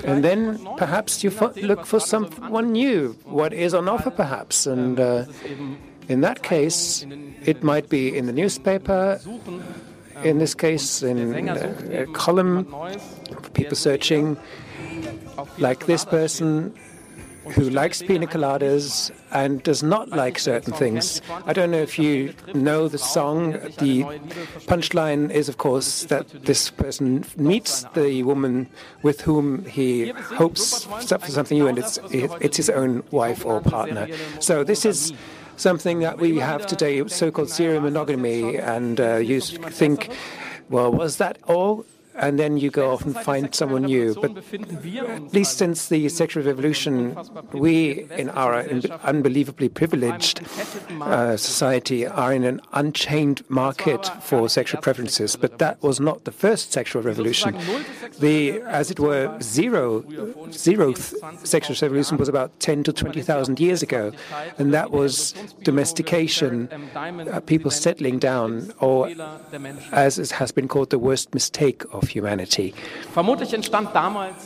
And 0.05 0.25
then 0.25 0.67
perhaps 0.77 1.25
you 1.25 1.31
look 1.63 1.85
for 1.85 1.99
someone 1.99 2.73
new, 2.73 3.17
what 3.25 3.53
is 3.53 3.75
on 3.75 3.89
offer 3.89 4.11
perhaps. 4.11 4.67
And 4.67 5.01
uh, 5.01 5.25
in 6.09 6.21
that 6.21 6.43
case, 6.43 7.05
it 7.45 7.63
might 7.63 7.89
be 7.89 8.17
in 8.17 8.27
the 8.27 8.33
newspaper, 8.33 9.21
in 10.23 10.39
this 10.39 10.55
case, 10.55 11.03
in 11.03 11.49
a, 11.49 12.03
a 12.03 12.07
column, 12.13 12.73
people 13.55 13.77
searching 13.77 14.37
like 15.59 15.87
this 15.87 16.05
person 16.05 16.75
who 17.55 17.71
likes 17.71 18.03
pina 18.03 18.27
coladas 18.27 19.11
and 19.31 19.63
does 19.63 19.83
not 19.83 20.11
like 20.11 20.39
certain 20.39 20.73
things. 20.73 21.23
I 21.47 21.53
don't 21.53 21.71
know 21.71 21.81
if 21.81 21.99
you 21.99 22.35
know 22.55 22.89
the 22.89 22.99
song. 22.99 23.53
The 23.53 24.05
punchline 24.67 25.31
is, 25.31 25.49
of 25.49 25.57
course, 25.57 26.05
that 26.05 26.29
this 26.45 26.71
person 26.71 27.25
meets 27.37 27.85
the 27.95 28.23
woman 28.23 28.69
with 29.03 29.23
whom 29.23 29.65
he 29.65 30.11
hopes 30.11 30.85
for 30.85 31.31
something 31.31 31.59
new, 31.59 31.69
and 31.69 31.79
it's 31.79 31.99
it's 32.13 32.57
his 32.57 32.71
own 32.71 33.03
wife 33.11 33.47
or 33.47 33.61
partner. 33.61 34.09
So 34.41 34.63
this 34.65 34.85
is 34.85 35.13
something 35.57 36.01
that 36.01 36.19
we 36.19 36.37
have 36.39 36.67
today, 36.67 37.07
so-called 37.09 37.51
serial 37.51 37.81
monogamy, 37.81 38.59
and 38.59 39.01
uh, 39.01 39.17
you 39.17 39.41
think, 39.41 40.11
well, 40.69 40.93
was 40.93 41.17
that 41.17 41.39
all? 41.47 41.87
And 42.19 42.39
then 42.39 42.57
you 42.57 42.71
go 42.71 42.93
off 42.93 43.05
and 43.05 43.15
find 43.17 43.55
someone 43.55 43.83
new. 43.83 44.15
But 44.15 44.37
at 44.37 45.33
least 45.33 45.59
since 45.59 45.89
the 45.89 46.09
sexual 46.09 46.43
revolution, 46.43 47.17
we, 47.53 48.07
in 48.11 48.29
our 48.31 48.63
unbelievably 49.03 49.71
privileged 49.71 50.43
uh, 51.01 51.37
society, 51.37 52.07
are 52.07 52.33
in 52.33 52.45
an 52.45 52.61
unchained 52.73 53.49
market 53.49 54.11
for 54.23 54.49
sexual 54.49 54.81
preferences. 54.81 55.37
But 55.37 55.59
that 55.59 55.83
was 55.83 56.01
not 56.01 56.25
the 56.25 56.33
first 56.33 56.73
sexual 56.73 57.03
revolution. 57.03 57.57
The, 58.19 58.61
as 58.63 58.91
it 58.91 58.99
were, 59.01 59.37
zero, 59.41 60.03
zeroth 60.49 61.47
sexual 61.47 61.77
revolution 61.81 62.17
was 62.17 62.29
about 62.29 62.59
10 62.61 62.83
to 62.85 62.93
20,000 62.93 63.61
years 63.61 63.83
ago, 63.83 64.13
and 64.59 64.75
that 64.75 64.91
was 64.91 65.33
domestication, 65.63 66.69
uh, 66.95 67.41
people 67.41 67.71
settling 67.71 68.19
down, 68.19 68.73
or 68.81 69.09
as 69.93 70.19
it 70.19 70.31
has 70.33 70.53
been 70.53 70.69
called, 70.69 70.91
the 70.91 70.99
worst 70.99 71.33
mistake 71.35 71.83
of 71.93 72.08
humanity. 72.09 72.75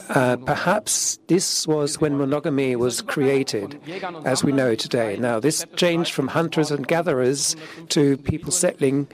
Uh, 0.08 0.36
perhaps 0.36 1.18
this 1.26 1.66
was 1.66 2.00
when 2.00 2.16
monogamy 2.16 2.76
was 2.76 3.02
created, 3.02 3.78
as 4.24 4.44
we 4.44 4.52
know 4.52 4.74
today. 4.74 5.16
Now, 5.18 5.40
this 5.40 5.64
changed 5.76 6.12
from 6.12 6.28
hunters 6.28 6.70
and 6.70 6.86
gatherers 6.86 7.56
to 7.90 8.16
people 8.18 8.50
settling 8.50 9.08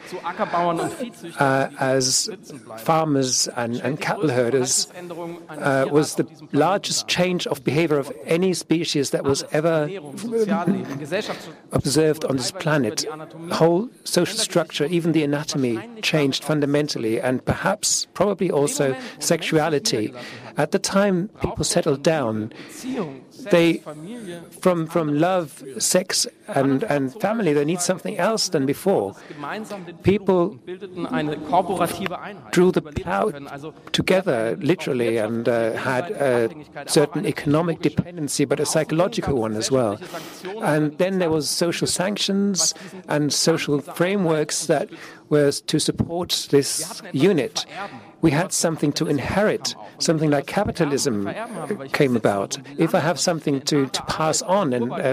uh, 1.38 1.68
as 1.78 2.30
farmers 2.78 3.48
and, 3.56 3.76
and 3.80 4.00
cattle 4.00 4.30
herders 4.30 4.88
uh, 5.48 5.86
was 5.90 6.14
the 6.14 6.26
largest 6.52 7.08
change 7.08 7.46
of 7.46 7.64
behavior 7.64 7.98
of 7.98 8.12
any 8.24 8.54
species 8.54 9.10
that 9.10 9.24
was 9.24 9.44
ever 9.52 9.88
observed 11.72 12.24
on 12.24 12.36
this 12.36 12.50
planet. 12.52 13.04
The 13.48 13.54
whole 13.54 13.88
social 14.04 14.38
structure, 14.38 14.84
even 14.86 15.12
the 15.12 15.24
anatomy, 15.24 15.78
changed 16.02 16.44
fundamentally, 16.44 17.20
and 17.20 17.44
perhaps, 17.44 18.06
probably 18.14 18.37
probably 18.38 18.50
also 18.50 18.96
sexuality. 19.18 20.14
At 20.56 20.70
the 20.70 20.78
time 20.78 21.28
people 21.40 21.64
settled 21.64 22.02
down, 22.02 22.52
they 23.44 23.82
from 24.60 24.86
from 24.86 25.18
love, 25.18 25.62
sex, 25.78 26.26
and 26.46 26.82
and 26.84 27.12
family, 27.20 27.52
they 27.52 27.64
need 27.64 27.80
something 27.80 28.18
else 28.18 28.48
than 28.48 28.66
before. 28.66 29.14
People 30.02 30.58
drew 32.50 32.72
the 32.72 32.82
plow 32.82 33.30
together 33.92 34.56
literally 34.60 35.16
and 35.18 35.48
uh, 35.48 35.72
had 35.72 36.10
a 36.10 36.50
certain 36.86 37.26
economic 37.26 37.80
dependency, 37.80 38.44
but 38.44 38.60
a 38.60 38.66
psychological 38.66 39.36
one 39.36 39.54
as 39.56 39.70
well. 39.70 39.98
And 40.62 40.96
then 40.98 41.18
there 41.18 41.30
was 41.30 41.48
social 41.48 41.86
sanctions 41.86 42.74
and 43.08 43.32
social 43.32 43.80
frameworks 43.80 44.66
that 44.66 44.90
were 45.28 45.52
to 45.52 45.78
support 45.78 46.48
this 46.50 47.02
unit 47.12 47.66
we 48.20 48.30
had 48.30 48.52
something 48.52 48.92
to 48.92 49.06
inherit. 49.06 49.74
Something 49.98 50.30
like 50.30 50.46
capitalism 50.46 51.28
came 51.92 52.16
about. 52.16 52.58
If 52.76 52.94
I 52.94 53.00
have 53.00 53.20
something 53.28 53.60
to, 53.70 53.86
to 53.96 54.02
pass 54.04 54.40
on 54.42 54.72
and 54.72 54.90
a, 54.92 55.12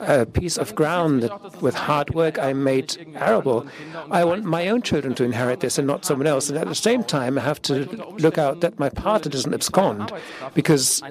a 0.00 0.26
piece 0.26 0.56
of 0.58 0.74
ground 0.74 1.22
that 1.22 1.62
with 1.62 1.76
hard 1.88 2.08
work 2.20 2.38
I 2.48 2.52
made 2.52 2.88
arable, 3.14 3.58
I 4.10 4.24
want 4.24 4.42
my 4.44 4.68
own 4.72 4.82
children 4.82 5.14
to 5.14 5.24
inherit 5.30 5.60
this 5.60 5.78
and 5.78 5.86
not 5.86 6.04
someone 6.04 6.26
else. 6.26 6.48
And 6.48 6.58
at 6.58 6.66
the 6.66 6.74
same 6.88 7.04
time, 7.04 7.38
I 7.38 7.42
have 7.42 7.62
to 7.70 7.74
look 8.24 8.36
out 8.36 8.62
that 8.62 8.80
my 8.84 8.88
partner 8.88 9.30
doesn't 9.30 9.54
abscond 9.54 10.12
because 10.54 11.02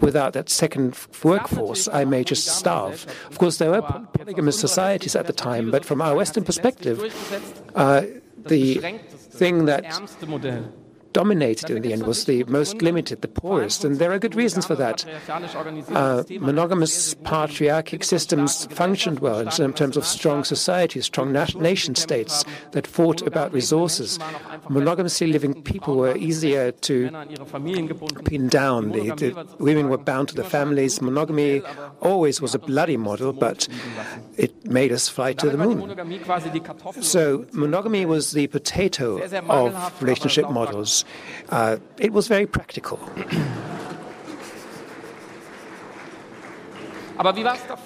without 0.00 0.32
that 0.32 0.48
second 0.48 0.96
workforce, 1.22 1.88
I 2.00 2.04
may 2.04 2.24
just 2.24 2.46
starve. 2.46 3.06
Of 3.30 3.36
course, 3.38 3.58
there 3.58 3.70
were 3.70 3.82
polygamous 3.82 4.58
societies 4.58 5.14
at 5.14 5.26
the 5.26 5.36
time, 5.48 5.70
but 5.70 5.84
from 5.84 6.00
our 6.00 6.14
Western 6.16 6.44
perspective, 6.44 6.96
uh, 7.74 8.02
the 8.52 8.64
thing 9.40 9.66
that 9.66 9.84
dominated 11.12 11.70
in 11.70 11.82
the 11.82 11.92
end 11.92 12.06
was 12.06 12.24
the 12.24 12.44
most 12.44 12.82
limited, 12.82 13.22
the 13.22 13.28
poorest, 13.28 13.84
and 13.84 13.96
there 13.98 14.12
are 14.12 14.18
good 14.18 14.34
reasons 14.34 14.66
for 14.66 14.74
that. 14.76 15.04
Uh, 15.90 16.24
monogamous 16.40 17.14
patriarchic 17.24 18.04
systems 18.04 18.66
functioned 18.66 19.20
well 19.20 19.40
in 19.40 19.72
terms 19.72 19.96
of 19.96 20.06
strong 20.06 20.44
societies, 20.44 21.06
strong 21.06 21.32
nation 21.32 21.94
states 21.94 22.44
that 22.72 22.86
fought 22.86 23.22
about 23.22 23.52
resources. 23.52 24.18
Monogamously 24.68 25.26
living 25.26 25.62
people 25.62 25.96
were 25.96 26.16
easier 26.16 26.72
to 26.72 27.10
pin 28.24 28.48
down. 28.48 28.92
The, 28.92 29.10
the 29.10 29.46
women 29.58 29.88
were 29.88 29.98
bound 29.98 30.28
to 30.28 30.34
the 30.34 30.44
families. 30.44 31.00
Monogamy 31.00 31.62
always 32.00 32.40
was 32.40 32.54
a 32.54 32.58
bloody 32.58 32.96
model, 32.96 33.32
but 33.32 33.68
it 34.36 34.52
made 34.66 34.92
us 34.92 35.08
fly 35.08 35.32
to 35.34 35.50
the 35.50 35.58
moon. 35.58 35.94
So 37.02 37.46
monogamy 37.52 38.06
was 38.06 38.32
the 38.32 38.46
potato 38.46 39.20
of 39.48 40.02
relationship 40.02 40.50
models. 40.50 41.01
Uh, 41.48 41.76
it 41.98 42.12
was 42.12 42.28
very 42.28 42.46
practical. 42.46 42.98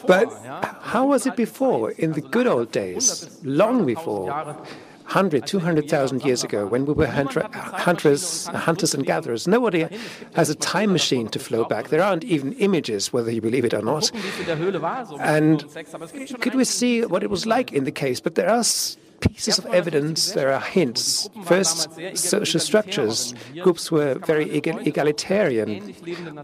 But 0.06 0.32
how 0.80 1.06
was 1.06 1.26
it 1.26 1.36
before, 1.36 1.90
in 1.92 2.12
the 2.12 2.20
good 2.20 2.46
old 2.46 2.72
days, 2.72 3.28
long 3.44 3.84
before, 3.84 4.30
100, 4.30 5.46
200,000 5.46 6.24
years 6.24 6.42
ago, 6.42 6.66
when 6.66 6.86
we 6.86 6.92
were 6.94 7.06
hunter, 7.06 7.46
hunters, 7.52 8.46
hunters 8.46 8.94
and 8.94 9.04
gatherers? 9.04 9.46
Nobody 9.46 9.86
has 10.34 10.48
a 10.48 10.54
time 10.54 10.92
machine 10.92 11.28
to 11.28 11.38
flow 11.38 11.64
back. 11.64 11.88
There 11.88 12.02
aren't 12.02 12.24
even 12.24 12.54
images, 12.54 13.12
whether 13.12 13.30
you 13.30 13.40
believe 13.42 13.64
it 13.64 13.74
or 13.74 13.82
not. 13.82 14.10
And 15.20 15.64
could 16.40 16.54
we 16.54 16.64
see 16.64 17.04
what 17.04 17.22
it 17.22 17.30
was 17.30 17.46
like 17.46 17.72
in 17.72 17.84
the 17.84 17.92
case? 17.92 18.20
But 18.20 18.36
there 18.36 18.48
are 18.48 18.64
pieces 19.20 19.58
of 19.58 19.66
evidence, 19.66 20.32
there 20.32 20.52
are 20.52 20.60
hints. 20.60 21.28
First, 21.44 21.88
social 22.16 22.60
structures. 22.60 23.34
Groups 23.62 23.90
were 23.90 24.14
very 24.14 24.50
egalitarian, 24.50 25.94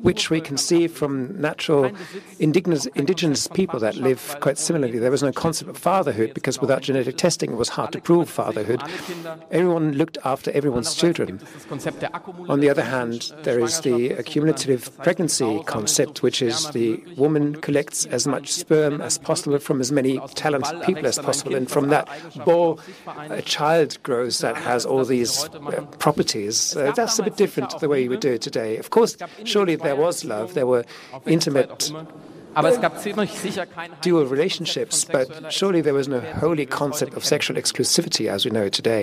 which 0.00 0.30
we 0.30 0.40
can 0.40 0.56
see 0.56 0.88
from 0.88 1.40
natural 1.40 1.90
indigenous, 2.38 2.86
indigenous 2.94 3.46
people 3.46 3.78
that 3.80 3.96
live 3.96 4.36
quite 4.40 4.58
similarly. 4.58 4.98
There 4.98 5.10
was 5.10 5.22
no 5.22 5.32
concept 5.32 5.70
of 5.70 5.78
fatherhood 5.78 6.34
because 6.34 6.60
without 6.60 6.82
genetic 6.82 7.16
testing 7.16 7.52
it 7.52 7.56
was 7.56 7.70
hard 7.70 7.92
to 7.92 8.00
prove 8.00 8.28
fatherhood. 8.28 8.82
Everyone 9.50 9.92
looked 9.92 10.18
after 10.24 10.50
everyone's 10.52 10.94
children. 10.94 11.40
On 12.48 12.60
the 12.60 12.70
other 12.70 12.84
hand, 12.84 13.32
there 13.42 13.60
is 13.60 13.80
the 13.80 14.10
accumulative 14.10 14.96
pregnancy 14.98 15.62
concept, 15.66 16.22
which 16.22 16.40
is 16.42 16.70
the 16.70 17.02
woman 17.16 17.56
collects 17.60 18.06
as 18.06 18.26
much 18.26 18.52
sperm 18.52 19.00
as 19.00 19.18
possible 19.18 19.58
from 19.58 19.80
as 19.80 19.90
many 19.92 20.18
talented 20.34 20.82
people 20.82 21.06
as 21.06 21.18
possible, 21.18 21.54
and 21.54 21.70
from 21.70 21.88
that, 21.88 22.08
born 22.44 22.61
a 23.40 23.42
child 23.42 23.98
grows 24.02 24.38
that 24.40 24.56
has 24.56 24.86
all 24.86 25.04
these 25.04 25.44
uh, 25.44 25.84
properties, 25.98 26.76
uh, 26.76 26.92
that's 26.92 27.18
a 27.18 27.22
bit 27.22 27.36
different 27.36 27.70
to 27.70 27.78
the 27.78 27.88
way 27.88 28.08
we 28.08 28.16
do 28.16 28.32
it 28.32 28.42
today. 28.42 28.76
Of 28.78 28.90
course, 28.90 29.16
surely 29.44 29.76
there 29.76 29.96
was 29.96 30.24
love, 30.24 30.54
there 30.54 30.66
were 30.66 30.84
intimate 31.26 31.92
dual 34.00 34.26
relationships, 34.26 35.04
but 35.04 35.52
surely 35.52 35.80
there 35.80 35.94
was 35.94 36.08
no 36.08 36.20
holy 36.20 36.66
concept 36.66 37.14
of 37.14 37.24
sexual 37.24 37.56
exclusivity 37.56 38.28
as 38.28 38.44
we 38.44 38.50
know 38.50 38.64
it 38.64 38.72
today. 38.72 39.02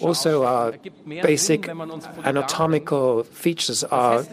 Also, 0.00 0.44
our 0.44 0.74
basic 1.22 1.68
anatomical 1.68 3.24
features 3.24 3.84
are 3.84 4.24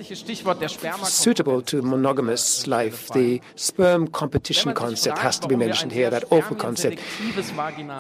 suitable 1.04 1.62
to 1.62 1.82
monogamous 1.82 2.68
life. 2.68 3.10
The 3.10 3.42
sperm 3.56 4.08
competition 4.08 4.74
concept 4.74 5.18
has 5.20 5.40
to 5.40 5.48
be 5.48 5.56
mentioned 5.56 5.92
here, 5.92 6.10
that 6.10 6.26
awful 6.32 6.56
concept. 6.56 7.00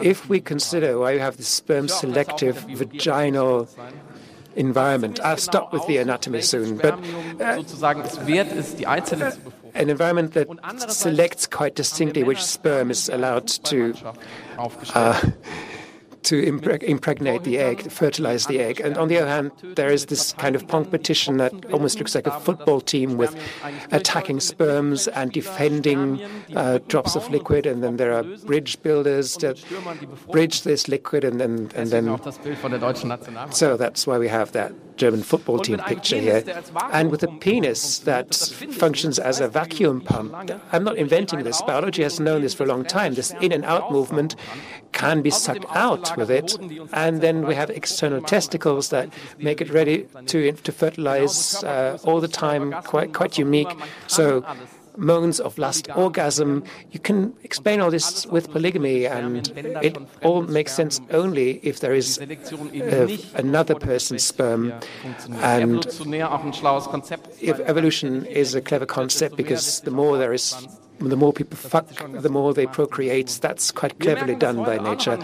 If 0.02 0.28
we 0.30 0.40
consider 0.40 1.00
why 1.00 1.14
you 1.14 1.20
have 1.20 1.38
the 1.38 1.44
sperm 1.44 1.88
selective 1.88 2.58
vaginal 2.64 3.68
environment. 4.56 5.20
I'll 5.24 5.38
stop 5.38 5.72
with 5.74 5.86
the 5.88 5.98
anatomy 5.98 6.42
soon, 6.42 6.78
but 6.78 6.94
uh, 7.40 7.64
an 9.74 9.90
environment 9.90 10.34
that 10.34 10.48
selects 10.92 11.48
quite 11.48 11.76
distinctly 11.76 12.24
which 12.24 12.44
sperm 12.44 12.92
is 12.92 13.10
allowed 13.10 13.48
to 13.48 13.94
uh, 14.96 15.32
to 16.24 16.42
impreg 16.42 16.84
impregnate 16.84 17.44
the 17.44 17.58
egg, 17.58 17.92
fertilize 17.92 18.46
the 18.46 18.60
egg. 18.60 18.80
And 18.80 18.98
on 18.98 19.08
the 19.08 19.18
other 19.18 19.30
hand, 19.30 19.52
there 19.76 19.92
is 19.92 20.06
this 20.06 20.34
kind 20.34 20.56
of 20.56 20.68
competition 20.68 21.38
that 21.38 21.54
almost 21.72 21.98
looks 21.98 22.16
like 22.16 22.28
a 22.28 22.40
football 22.40 22.82
team 22.82 23.18
with 23.18 23.36
attacking 23.92 24.40
sperms 24.40 25.08
and 25.08 25.32
defending 25.32 26.22
uh, 26.56 26.80
drops 26.88 27.16
of 27.16 27.30
liquid. 27.30 27.66
And 27.66 27.84
then 27.84 27.98
there 27.98 28.14
are 28.14 28.24
bridge 28.46 28.82
builders 28.82 29.36
that 29.38 29.64
bridge 30.32 30.62
this 30.62 30.88
liquid 30.88 31.24
and 31.24 31.40
then. 31.40 31.72
And 31.76 31.90
then 31.90 32.20
so 33.52 33.78
that's 33.78 34.06
why 34.06 34.18
we 34.18 34.28
have 34.28 34.52
that 34.52 34.74
German 35.02 35.24
football 35.24 35.58
team 35.58 35.80
picture 35.80 36.20
here. 36.20 36.44
And 36.92 37.10
with 37.10 37.24
a 37.24 37.28
penis 37.46 37.82
that 38.10 38.36
functions 38.84 39.18
as 39.18 39.40
a 39.40 39.48
vacuum 39.48 40.02
pump. 40.02 40.30
I'm 40.72 40.84
not 40.84 40.96
inventing 40.96 41.44
this. 41.44 41.60
Biology 41.64 42.04
has 42.04 42.20
known 42.20 42.42
this 42.44 42.54
for 42.54 42.66
a 42.66 42.68
long 42.68 42.84
time. 42.86 43.16
This 43.16 43.32
in 43.42 43.52
and 43.52 43.66
out 43.66 43.92
movement 43.92 44.36
can 44.92 45.24
be 45.24 45.32
sucked 45.32 45.66
out 45.86 46.16
with 46.18 46.30
it. 46.30 46.56
And 46.94 47.20
then 47.20 47.48
we 47.48 47.56
have 47.56 47.72
external 47.72 48.22
testicles 48.22 48.90
that 48.90 49.10
make 49.40 49.60
it 49.60 49.72
ready 49.72 50.06
to, 50.28 50.52
to 50.52 50.72
fertilize 50.72 51.64
uh, 51.64 51.98
all 52.04 52.20
the 52.22 52.28
time, 52.28 52.72
quite, 52.84 53.12
quite 53.12 53.40
unique. 53.40 53.74
So 54.06 54.46
moans 55.02 55.40
of 55.40 55.58
lust, 55.58 55.90
orgasm. 55.96 56.64
You 56.92 57.00
can 57.00 57.34
explain 57.44 57.82
all 57.82 57.92
this 57.92 58.26
with 58.28 58.52
polygamy, 58.52 59.06
and 59.08 59.48
it 59.82 59.98
all 60.24 60.44
makes 60.44 60.74
sense 60.74 61.02
only 61.12 61.60
if 61.64 61.80
there 61.80 61.94
is 61.94 62.20
uh, 62.20 63.18
another 63.36 63.76
person's 63.76 64.24
sperm. 64.24 64.74
And 65.42 65.86
if 67.42 67.60
evolution 67.60 68.26
is 68.26 68.56
a 68.56 68.62
clever 68.62 68.86
concept 68.86 69.36
because 69.36 69.82
the 69.82 69.92
more 69.92 70.18
there 70.18 70.34
is 70.34 70.68
the 71.10 71.16
more 71.16 71.34
people 71.34 71.58
fuck, 71.58 71.88
the 72.12 72.30
more 72.30 72.54
they 72.54 72.66
procreate. 72.66 73.40
That's 73.42 73.72
quite 73.72 74.00
cleverly 74.00 74.36
done 74.36 74.58
by 74.58 74.78
nature. 74.78 75.20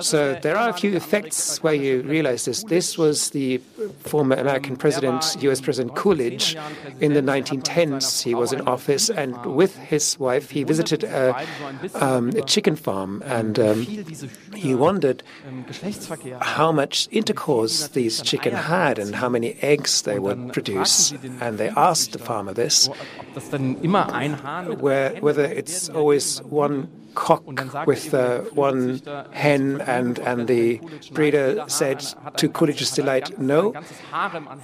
So 0.00 0.38
there 0.42 0.56
are 0.56 0.68
a 0.68 0.72
few 0.72 0.94
effects 0.96 1.62
where 1.62 1.74
you 1.74 2.02
realize 2.02 2.44
this. 2.44 2.64
This 2.64 2.98
was 2.98 3.30
the 3.30 3.58
former 4.00 4.36
American 4.36 4.76
president, 4.76 5.36
U.S. 5.40 5.60
President 5.60 5.96
Coolidge, 5.96 6.56
in 7.00 7.14
the 7.14 7.22
1910s. 7.22 8.22
He 8.22 8.34
was 8.34 8.52
in 8.52 8.60
office, 8.62 9.08
and 9.10 9.36
with 9.46 9.76
his 9.76 10.18
wife, 10.18 10.50
he 10.50 10.64
visited 10.64 11.04
a, 11.04 11.46
um, 11.94 12.30
a 12.30 12.42
chicken 12.42 12.76
farm, 12.76 13.22
and 13.26 13.58
um, 13.58 13.82
he 14.54 14.74
wondered 14.74 15.22
how 16.40 16.72
much 16.72 17.08
intercourse 17.10 17.88
these 17.88 18.20
chicken 18.22 18.54
had 18.54 18.98
and 18.98 19.14
how 19.14 19.28
many 19.28 19.54
eggs 19.62 20.02
they 20.02 20.18
would 20.18 20.52
produce. 20.52 21.12
And 21.40 21.58
they 21.58 21.68
asked 21.70 22.12
the 22.12 22.18
farmer 22.18 22.52
this 22.52 22.88
where, 24.80 25.16
whether 25.20 25.44
it's 25.44 25.88
always 25.88 26.42
one 26.42 26.88
cock 27.14 27.42
with 27.86 28.14
uh, 28.14 28.40
one 28.54 29.00
hen, 29.32 29.80
and, 29.82 30.18
and 30.20 30.48
the 30.48 30.80
breeder 31.12 31.64
said 31.68 32.04
to 32.36 32.48
Coolidge's 32.48 32.90
delight, 32.90 33.38
No, 33.38 33.74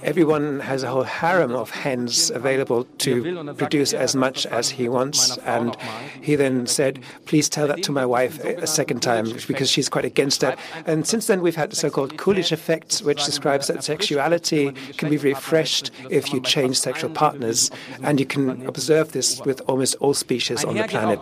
everyone 0.03 0.59
has 0.61 0.83
a 0.83 0.89
whole 0.89 1.03
harem 1.03 1.51
of 1.51 1.69
hens 1.69 2.29
available 2.29 2.85
to 2.99 3.53
produce 3.55 3.93
as 3.93 4.15
much 4.15 4.45
as 4.45 4.69
he 4.69 4.89
wants. 4.89 5.37
And 5.39 5.75
he 6.21 6.35
then 6.35 6.67
said, 6.67 7.03
Please 7.25 7.49
tell 7.49 7.67
that 7.67 7.83
to 7.83 7.91
my 7.91 8.05
wife 8.05 8.43
a 8.43 8.67
second 8.67 9.01
time, 9.01 9.25
because 9.47 9.69
she's 9.69 9.89
quite 9.89 10.05
against 10.05 10.41
that. 10.41 10.57
And 10.85 11.05
since 11.05 11.27
then, 11.27 11.41
we've 11.41 11.55
had 11.55 11.71
the 11.71 11.75
so 11.75 11.89
called 11.89 12.17
Coolidge 12.17 12.51
effect, 12.51 12.99
which 12.99 13.23
describes 13.25 13.67
that 13.67 13.83
sexuality 13.83 14.71
can 14.97 15.09
be 15.09 15.17
refreshed 15.17 15.91
if 16.09 16.33
you 16.33 16.41
change 16.41 16.79
sexual 16.79 17.09
partners. 17.09 17.71
And 18.03 18.19
you 18.19 18.25
can 18.25 18.65
observe 18.67 19.11
this 19.11 19.41
with 19.41 19.61
almost 19.67 19.95
all 19.95 20.13
species 20.13 20.63
on 20.63 20.75
the 20.75 20.83
planet. 20.83 21.19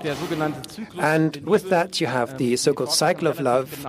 And 0.97 1.14
with 1.43 1.69
that, 1.69 2.01
you 2.01 2.07
have 2.07 2.37
the 2.37 2.55
so 2.55 2.73
called 2.73 2.91
cycle 2.91 3.27
of 3.27 3.39
love. 3.39 3.85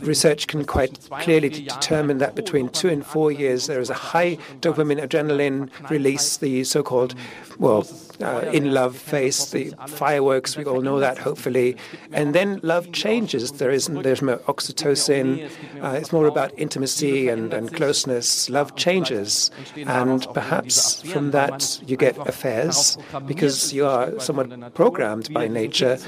Research 0.00 0.46
can 0.46 0.64
quite 0.64 1.08
clearly 1.20 1.48
determine 1.48 2.18
that 2.18 2.34
between 2.34 2.68
two 2.68 2.88
and 2.88 3.04
four 3.04 3.32
years, 3.32 3.66
there 3.66 3.80
is 3.80 3.90
a 3.90 3.94
high 3.94 4.36
dopamine 4.60 5.00
adrenaline 5.06 5.70
release, 5.90 6.36
the 6.36 6.64
so 6.64 6.82
called 6.82 7.14
well, 7.58 7.86
uh, 8.20 8.50
in 8.52 8.72
love 8.72 8.96
face, 8.96 9.50
the 9.50 9.74
fireworks, 9.86 10.56
we 10.56 10.64
all 10.64 10.80
know 10.80 11.00
that, 11.00 11.18
hopefully. 11.18 11.76
And 12.12 12.34
then 12.34 12.60
love 12.62 12.92
changes. 12.92 13.52
There 13.52 13.70
is, 13.70 13.86
there's 13.86 14.22
more 14.22 14.38
oxytocin. 14.38 15.50
Uh, 15.82 15.88
it's 15.90 16.12
more 16.12 16.26
about 16.26 16.52
intimacy 16.58 17.28
and, 17.28 17.52
and 17.52 17.74
closeness. 17.74 18.48
Love 18.50 18.76
changes. 18.76 19.50
And 19.76 20.26
perhaps 20.34 21.02
from 21.02 21.30
that 21.32 21.80
you 21.86 21.96
get 21.96 22.16
affairs 22.26 22.98
because 23.26 23.72
you 23.72 23.86
are 23.86 24.18
somewhat 24.20 24.74
programmed 24.74 25.32
by 25.32 25.48
nature 25.48 25.98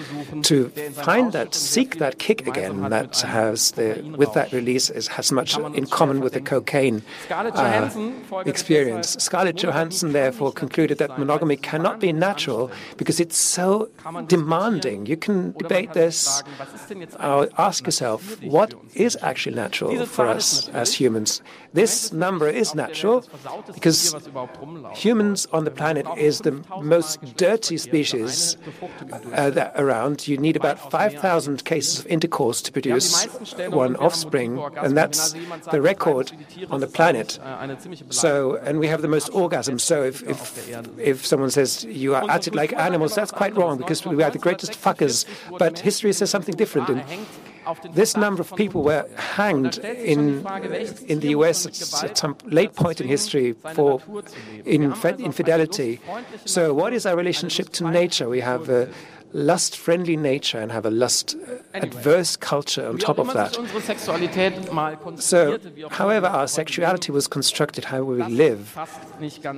to 0.43 0.69
find 0.93 1.33
that, 1.33 1.55
seek 1.55 1.99
that 1.99 2.19
kick 2.19 2.47
again 2.47 2.89
that 2.91 3.21
has 3.21 3.73
the, 3.73 4.15
with 4.17 4.33
that 4.35 4.53
release, 4.53 4.91
is, 4.91 5.09
has 5.09 5.33
much 5.33 5.59
in 5.75 5.87
common 5.87 6.21
with 6.21 6.35
the 6.35 6.41
cocaine 6.41 7.03
uh, 7.31 7.91
experience. 8.47 9.11
Scarlett 9.19 9.57
Johansson, 9.57 10.13
therefore, 10.13 10.53
concluded 10.53 10.99
that 10.99 11.19
monogamy 11.19 11.49
monogamy 11.49 11.57
cannot 11.99 12.15
be 12.15 12.27
natural 12.27 12.71
because 12.97 13.21
it's 13.21 13.37
so 13.37 13.89
demanding. 14.27 15.07
You 15.07 15.17
can 15.17 15.53
debate 15.53 15.93
this, 15.93 16.43
uh, 17.19 17.47
ask 17.57 17.87
yourself, 17.87 18.43
what 18.43 18.75
is 18.95 19.17
actually 19.23 19.57
natural 19.57 20.07
for 20.07 20.27
us 20.27 20.69
as 20.71 20.95
humans? 20.95 21.43
This 21.75 22.13
number 22.13 22.49
is 22.49 22.75
natural 22.75 23.25
because 23.75 24.17
humans 24.95 25.47
on 25.53 25.65
the 25.65 25.71
planet 25.71 26.07
is 26.17 26.41
the 26.41 26.63
most 26.83 27.21
dirty 27.37 27.77
species 27.77 28.57
uh, 29.33 29.71
around. 29.77 30.27
You 30.29 30.39
need 30.39 30.57
about 30.57 30.91
5,000 30.91 31.65
cases 31.65 32.01
of 32.01 32.07
intercourse 32.07 32.63
to 32.63 32.73
produce 32.73 33.27
one 33.71 33.97
offspring, 33.97 34.59
and 34.77 34.97
that's 34.97 35.35
the 35.71 35.81
record 35.81 36.33
on 36.71 36.81
the 36.81 36.87
planet. 36.87 37.39
So, 38.11 38.57
and 38.57 38.79
we 38.79 38.89
have 38.89 39.03
the 39.03 39.09
most 39.09 39.31
orgasms. 39.33 39.81
So, 39.81 40.03
if 40.05 40.23
if, 40.23 40.69
if 40.99 41.27
someone 41.27 41.51
says 41.51 41.85
you 41.89 42.15
are 42.15 42.29
acted 42.31 42.55
like 42.55 42.73
animals, 42.73 43.15
that's 43.15 43.31
quite 43.31 43.57
wrong 43.57 43.79
because 43.79 44.05
we 44.05 44.23
are 44.23 44.31
the 44.31 44.39
greatest 44.39 44.73
fuckers. 44.73 45.25
But 45.59 45.79
history 45.81 46.13
says 46.13 46.31
something 46.31 46.55
different. 46.55 46.89
And 46.91 47.27
this 47.93 48.17
number 48.17 48.41
of 48.41 48.55
people 48.57 48.83
were 48.83 49.07
hanged 49.17 49.79
in 49.79 50.47
in 51.07 51.21
the 51.21 51.31
U.S. 51.31 51.67
at 52.03 52.17
some 52.17 52.37
late 52.45 52.75
point 52.75 53.01
in 53.01 53.09
history 53.09 53.53
for 53.75 54.01
infidelity. 54.65 56.01
So, 56.45 56.73
what 56.73 56.93
is 56.93 57.05
our 57.07 57.17
relationship 57.17 57.71
to 57.71 57.91
nature? 57.91 58.29
We 58.29 58.41
have. 58.41 58.71
Uh, 58.71 58.87
lust 59.33 59.77
friendly 59.77 60.17
nature 60.17 60.59
and 60.59 60.73
have 60.73 60.87
a 60.87 60.91
lust 60.91 61.37
uh, 61.37 61.57
adverse 61.75 62.37
culture 62.37 62.89
on 62.89 62.99
top 62.99 63.19
of 63.19 63.33
that. 63.35 63.55
So, 65.21 65.59
however, 65.91 66.27
our 66.27 66.49
sexuality 66.49 67.13
was 67.13 67.29
constructed, 67.29 67.85
how 67.85 68.03
we 68.03 68.23
live, 68.23 68.79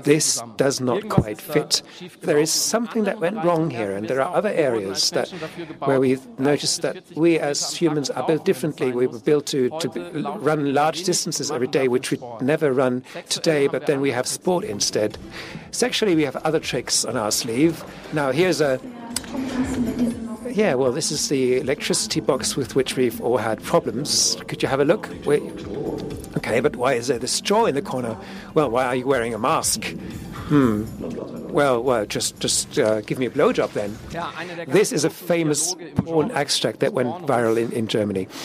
this 0.02 0.42
does 0.56 0.80
not 0.80 1.08
quite 1.08 1.40
fit. 1.40 1.82
There 2.20 2.38
is 2.38 2.50
something 2.50 3.04
that 3.04 3.20
went 3.20 3.44
wrong 3.44 3.70
here, 3.70 3.92
and 3.92 4.08
there 4.08 4.20
are 4.20 4.34
other 4.34 4.50
areas 4.50 5.10
that 5.10 5.28
where 5.80 6.00
we 6.00 6.18
noticed 6.38 6.82
that 6.82 7.02
we 7.14 7.38
as 7.38 7.74
humans 7.74 8.10
are 8.10 8.26
built 8.26 8.44
differently. 8.44 8.92
We 8.92 9.06
were 9.06 9.20
built 9.20 9.46
to, 9.46 9.70
to 9.80 9.88
run 10.40 10.74
large 10.74 11.04
distances 11.04 11.50
every 11.50 11.68
day, 11.68 11.88
which 11.88 12.10
we 12.10 12.18
never 12.40 12.72
run 12.72 13.04
today, 13.28 13.66
but 13.66 13.86
then 13.86 14.00
we 14.00 14.10
have 14.10 14.26
sport 14.26 14.64
instead. 14.64 15.16
Sexually, 15.70 16.14
we 16.16 16.24
have 16.24 16.36
other 16.36 16.60
tricks 16.60 17.04
on 17.04 17.16
our 17.16 17.30
sleeve. 17.30 17.84
Now, 18.12 18.32
here's 18.32 18.60
a 18.60 18.80
yeah, 20.50 20.74
well, 20.74 20.92
this 20.92 21.10
is 21.10 21.28
the 21.28 21.58
electricity 21.58 22.20
box 22.20 22.56
with 22.56 22.74
which 22.74 22.96
we've 22.96 23.20
all 23.20 23.38
had 23.38 23.62
problems. 23.62 24.36
Could 24.48 24.62
you 24.62 24.68
have 24.68 24.80
a 24.80 24.84
look? 24.84 25.08
Wait. 25.24 25.42
Okay, 26.36 26.60
but 26.60 26.76
why 26.76 26.94
is 26.94 27.08
there 27.08 27.18
the 27.18 27.28
straw 27.28 27.66
in 27.66 27.74
the 27.74 27.82
corner? 27.82 28.16
Well, 28.54 28.70
why 28.70 28.86
are 28.86 28.96
you 28.96 29.06
wearing 29.06 29.34
a 29.34 29.38
mask? 29.38 29.84
Hmm. 30.48 30.84
Well, 31.52 31.82
well, 31.82 32.06
just 32.06 32.38
just 32.40 32.78
uh, 32.78 33.00
give 33.02 33.18
me 33.18 33.26
a 33.26 33.30
blowjob 33.30 33.72
then. 33.72 33.96
This 34.66 34.92
is 34.92 35.04
a 35.04 35.10
famous 35.10 35.74
porn 35.96 36.30
extract 36.30 36.80
that 36.80 36.92
went 36.92 37.10
viral 37.26 37.56
in, 37.56 37.72
in 37.72 37.86
Germany. 37.86 38.28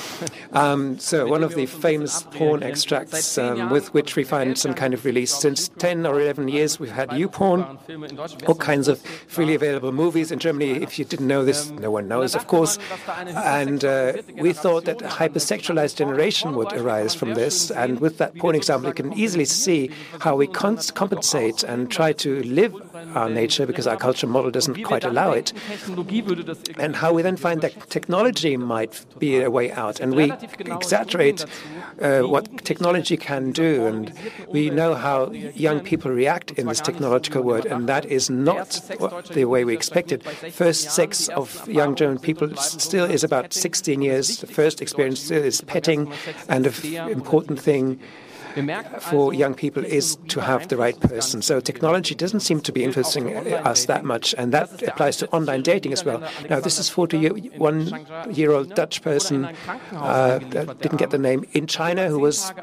Um, 0.54 0.98
so 1.00 1.28
one 1.28 1.44
of 1.44 1.56
the 1.56 1.66
famous 1.66 2.24
porn 2.32 2.64
extracts 2.64 3.38
um, 3.38 3.70
with 3.70 3.94
which 3.94 4.16
we 4.16 4.24
find 4.24 4.58
some 4.58 4.74
kind 4.74 4.94
of 4.94 5.04
release. 5.04 5.34
Since 5.34 5.68
10 5.68 6.06
or 6.06 6.22
11 6.22 6.48
years, 6.48 6.80
we've 6.80 6.92
had 6.92 7.10
YouPorn, 7.10 8.48
all 8.48 8.56
kinds 8.56 8.88
of 8.88 9.02
freely 9.28 9.56
available 9.56 9.92
movies 9.92 10.32
in 10.32 10.40
Germany. 10.40 10.82
If 10.82 10.98
you 10.98 11.04
didn't 11.04 11.28
know 11.28 11.44
this, 11.44 11.70
no 11.72 11.92
one 11.92 12.08
knows, 12.08 12.36
of 12.36 12.48
course. 12.48 12.80
And 13.18 13.84
uh, 13.84 14.14
we 14.38 14.54
thought 14.54 14.86
that 14.86 15.02
a 15.02 15.08
hypersexualized 15.08 15.98
generation 15.98 16.56
would 16.56 16.72
arise 16.72 17.14
from 17.14 17.34
this. 17.34 17.70
And 17.70 18.00
with 18.00 18.18
that 18.20 18.38
porn 18.38 18.56
example, 18.56 18.90
you 18.90 18.94
can 18.94 19.12
easily 19.14 19.46
see 19.46 19.92
how 20.22 20.38
we 20.38 20.48
compensate 20.48 21.64
and 21.64 21.92
try 21.92 22.14
to 22.14 22.44
live 22.44 22.74
our 23.14 23.30
nature 23.30 23.66
because 23.66 23.88
our 23.88 23.98
culture 23.98 24.28
model 24.28 24.52
doesn't 24.52 24.84
quite 24.84 25.04
allow 25.04 25.32
it, 25.32 25.54
and 26.78 26.96
how 26.96 27.14
we 27.14 27.22
then 27.22 27.38
find 27.38 27.62
that 27.62 27.90
technology 27.90 28.58
might 28.58 29.06
be 29.20 29.42
a 29.42 29.50
way 29.50 29.72
out. 29.72 30.00
And 30.00 30.16
we 30.16 30.32
exaggerate 30.60 31.46
uh, 32.02 32.22
what 32.22 32.66
technology 32.66 33.18
can 33.18 33.52
do, 33.52 33.86
and 33.86 34.14
we 34.50 34.70
know 34.70 34.96
how 34.96 35.32
young 35.32 35.80
people 35.82 36.12
react 36.12 36.52
in 36.52 36.68
this 36.68 36.82
technological 36.82 37.42
world, 37.44 37.66
and 37.66 37.88
that 37.88 38.06
is 38.06 38.30
not 38.30 38.82
the 39.32 39.46
way 39.46 39.64
we 39.64 39.74
expected. 39.74 40.24
First 40.24 40.92
sex 40.92 41.30
of 41.30 41.68
young 41.68 41.96
German 41.96 42.20
people 42.20 42.56
still 42.58 43.06
is 43.06 43.24
about 43.24 43.54
16 43.54 44.02
years. 44.02 44.40
The 44.40 44.48
first 44.48 44.82
experience 44.82 45.32
is 45.32 45.62
petting, 45.62 46.12
and 46.48 46.68
an 46.68 47.10
important 47.10 47.60
thing 47.60 48.00
for 49.00 49.34
young 49.34 49.54
people 49.54 49.84
is 49.84 50.18
to 50.28 50.40
have 50.42 50.68
the 50.68 50.78
right 50.78 51.00
person. 51.00 51.42
So 51.42 51.60
technology 51.60 52.16
doesn't 52.16 52.42
seem 52.42 52.62
to 52.62 52.72
be 52.72 52.84
influencing 52.84 53.36
us 53.72 53.86
that 53.86 54.04
much, 54.04 54.34
and 54.38 54.52
that 54.54 54.82
applies 54.84 55.18
to 55.18 55.30
online 55.30 55.62
dating 55.62 55.94
as 55.94 56.04
well. 56.06 56.20
Now, 56.50 56.60
this 56.60 56.80
is 56.80 56.90
41-year-old 56.90 58.76
Dutch 58.76 59.02
person 59.02 59.46
uh, 59.94 60.40
didn't 60.40 60.98
get 60.98 61.12
the 61.12 61.18
name 61.18 61.46
in 61.54 61.68
China 61.68 62.08
who 62.08 62.20
was 62.20 62.54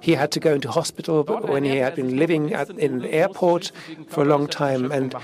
he 0.00 0.12
had 0.12 0.30
to 0.32 0.40
go 0.40 0.54
into 0.54 0.70
hospital 0.70 1.24
when 1.24 1.64
he 1.64 1.76
had 1.76 1.94
been 1.94 2.16
living 2.16 2.52
at, 2.52 2.70
in 2.70 3.02
an 3.02 3.04
airport 3.06 3.72
for 4.08 4.22
a 4.22 4.26
long 4.26 4.46
time 4.46 4.90
and 4.92 5.14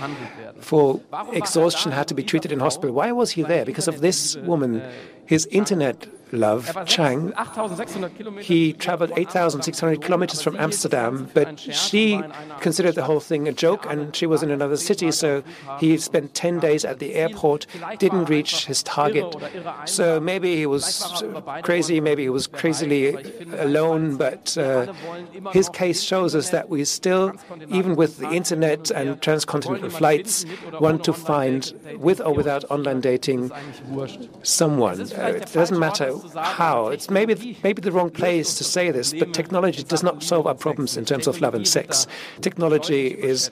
for 0.61 1.01
exhaustion 1.33 1.93
had 1.93 2.09
to 2.09 2.15
be 2.15 2.23
treated 2.23 2.53
in 2.53 2.61
hospital. 2.61 2.95
Why 2.95 3.13
was 3.13 3.33
he 3.33 3.43
there? 3.43 3.65
Because 3.65 3.89
of 3.89 4.01
this 4.01 4.37
woman 4.37 4.83
his 5.29 5.47
internet 5.47 6.07
love, 6.33 6.77
Chang, 6.87 7.33
he 8.41 8.73
traveled 8.75 9.13
8,600 9.17 10.03
kilometers 10.03 10.43
from 10.43 10.57
Amsterdam, 10.57 11.31
but 11.35 11.59
she 11.59 12.21
considered 12.61 12.95
the 12.95 13.05
whole 13.05 13.21
thing 13.21 13.49
a 13.49 13.53
joke 13.53 13.87
and 13.89 14.15
she 14.15 14.27
was 14.27 14.43
in 14.43 14.51
another 14.51 14.77
city, 14.77 15.11
so 15.11 15.43
he 15.79 15.97
spent 15.99 16.35
10 16.35 16.59
days 16.61 16.85
at 16.85 16.99
the 16.99 17.15
airport, 17.15 17.67
didn't 17.99 18.27
reach 18.27 18.67
his 18.67 18.83
target. 18.83 19.35
So 19.87 20.21
maybe 20.21 20.57
he 20.57 20.67
was 20.67 21.23
crazy, 21.63 22.01
maybe 22.01 22.23
he 22.23 22.29
was 22.29 22.47
crazily 22.47 23.15
alone, 23.59 24.17
but 24.17 24.57
uh, 24.59 24.93
his 25.53 25.69
case 25.69 26.03
shows 26.03 26.35
us 26.35 26.51
that 26.51 26.69
we 26.69 26.85
still, 26.85 27.33
even 27.69 27.97
with 27.97 28.19
the 28.19 28.31
internet 28.31 28.91
and 28.91 29.21
transcontinental 29.23 29.91
flights, 29.91 30.45
want 30.81 31.05
to 31.05 31.13
find, 31.13 31.73
with 31.99 32.21
or 32.21 32.35
without 32.35 32.65
online 32.71 33.01
dating, 33.01 33.51
someone. 34.43 35.07
Uh, 35.19 35.29
it 35.29 35.53
doesn't 35.53 35.79
matter 35.79 36.13
how. 36.35 36.89
It's 36.89 37.11
maybe 37.11 37.59
maybe 37.63 37.83
the 37.83 37.93
wrong 37.93 38.11
place 38.11 38.55
to 38.59 38.65
say 38.65 38.91
this, 38.91 39.13
but 39.13 39.35
technology 39.35 39.83
does 39.83 40.03
not 40.03 40.23
solve 40.23 40.47
our 40.47 40.55
problems 40.55 40.97
in 40.97 41.05
terms 41.05 41.27
of 41.27 41.41
love 41.41 41.55
and 41.55 41.67
sex. 41.67 42.07
Technology 42.41 43.09
is 43.09 43.51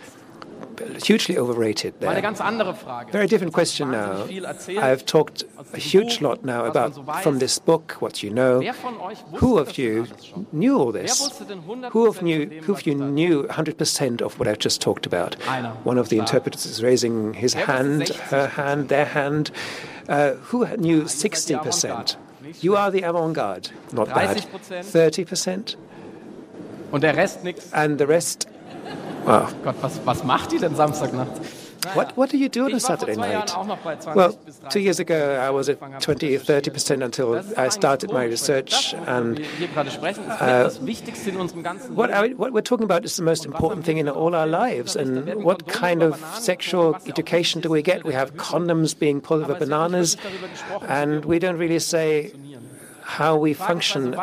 hugely 1.03 1.39
overrated 1.39 1.95
there. 2.01 2.21
ganz 2.21 2.41
andere 2.41 2.75
Frage. 2.75 3.11
Very 3.13 3.27
different 3.27 3.53
question 3.53 3.91
now. 3.91 4.19
Wahnsinnig 4.21 4.27
viel 4.29 4.45
erzählt. 4.45 4.83
I've 4.85 5.05
talked 5.07 5.47
a 5.73 5.77
huge 5.79 6.21
lot 6.21 6.45
now 6.45 6.65
about 6.65 6.95
from 7.23 7.39
this 7.39 7.59
book 7.59 7.97
what 8.01 8.23
you 8.23 8.31
know. 8.31 8.61
Wer 8.61 8.75
von 8.75 9.01
euch 9.01 9.19
Who 9.41 9.59
of 9.59 9.77
you 9.79 10.07
knew 10.53 10.79
all 10.79 10.93
this? 10.93 11.21
wusste 11.21 11.45
denn 11.45 11.61
100% 11.61 11.93
Who 11.93 12.07
of, 12.07 12.23
you, 12.23 12.47
who 12.67 12.73
of 12.73 12.87
you 12.87 12.95
knew 12.95 13.45
100% 13.49 14.23
of 14.23 14.39
what 14.39 14.49
I've 14.49 14.59
just 14.59 14.81
talked 14.83 15.07
about? 15.07 15.37
One 15.85 15.99
of 15.99 16.09
the 16.09 16.19
interpreters 16.19 16.67
is 16.67 16.83
raising 16.83 17.35
his 17.35 17.55
hand, 17.55 18.09
her 18.31 18.49
hand, 18.49 18.89
their 18.89 19.07
hand. 19.07 19.51
Uh, 20.09 20.35
who 20.51 20.67
knew 20.77 21.03
60%? 21.03 22.17
You 22.61 22.77
are 22.77 22.91
the 22.91 23.03
avant-garde. 23.03 23.71
Not 23.93 24.09
bad. 24.09 24.37
30%? 24.37 25.27
30%? 25.27 25.77
Und 26.93 27.03
der 27.03 27.17
Rest 27.17 27.43
nix. 27.43 27.73
And 27.73 27.99
the 27.99 28.07
rest? 28.07 28.47
Wow. 29.27 29.49
Gott, 29.65 29.75
was, 29.81 30.01
was 30.05 30.25
macht 30.25 30.53
denn 30.63 30.75
Samstagnacht? 30.75 31.33
What, 31.95 32.17
what 32.17 32.33
do 32.33 32.37
you 32.37 32.49
do 32.49 32.65
on 32.65 32.73
a 32.73 32.77
Ich 32.77 32.83
war 32.83 32.97
vor 32.97 33.07
Saturday 33.07 33.17
night? 33.17 33.57
auch 33.57 33.67
noch 33.67 33.79
bei 33.79 33.97
20 33.97 34.17
Well, 34.17 34.35
two 34.71 34.81
years 34.81 34.99
ago, 34.99 35.15
I 35.15 35.51
was 35.51 35.69
at 35.69 35.79
20, 36.01 36.39
30% 36.39 37.03
until 37.05 37.43
I 37.57 37.69
started 37.71 38.13
my 38.13 38.25
research. 38.25 38.95
And 39.07 39.39
wir 39.39 39.45
hier 39.59 39.69
gerade 39.69 39.91
sprechen, 39.91 40.25
ist 40.25 40.41
mit 40.41 40.49
das 40.49 40.87
Wichtigste 40.87 41.31
in 41.31 41.37
unserem 41.37 41.63
ganzen 41.63 41.97
what, 41.97 42.11
I, 42.11 42.35
what 42.37 42.53
we're 42.53 42.63
talking 42.65 42.85
about 42.85 43.05
is 43.05 43.17
the 43.17 43.23
most 43.23 43.45
important 43.45 43.85
thing 43.85 43.99
in 43.99 44.09
all 44.09 44.35
our 44.35 44.47
lives. 44.47 44.97
And 44.97 45.45
what 45.45 45.67
kind 45.69 46.03
of 46.03 46.19
sexual 46.39 46.97
education 47.07 47.61
do 47.61 47.71
we 47.71 47.83
get? 47.83 48.05
We 48.05 48.15
have 48.15 48.37
condoms 48.37 48.99
being 48.99 49.21
pulled 49.21 49.45
over 49.45 49.55
bananas, 49.55 50.17
and 50.89 51.25
we 51.25 51.39
don't 51.39 51.59
really 51.59 51.79
say 51.79 52.33
how 53.07 53.37
we 53.37 53.55
function 53.55 54.15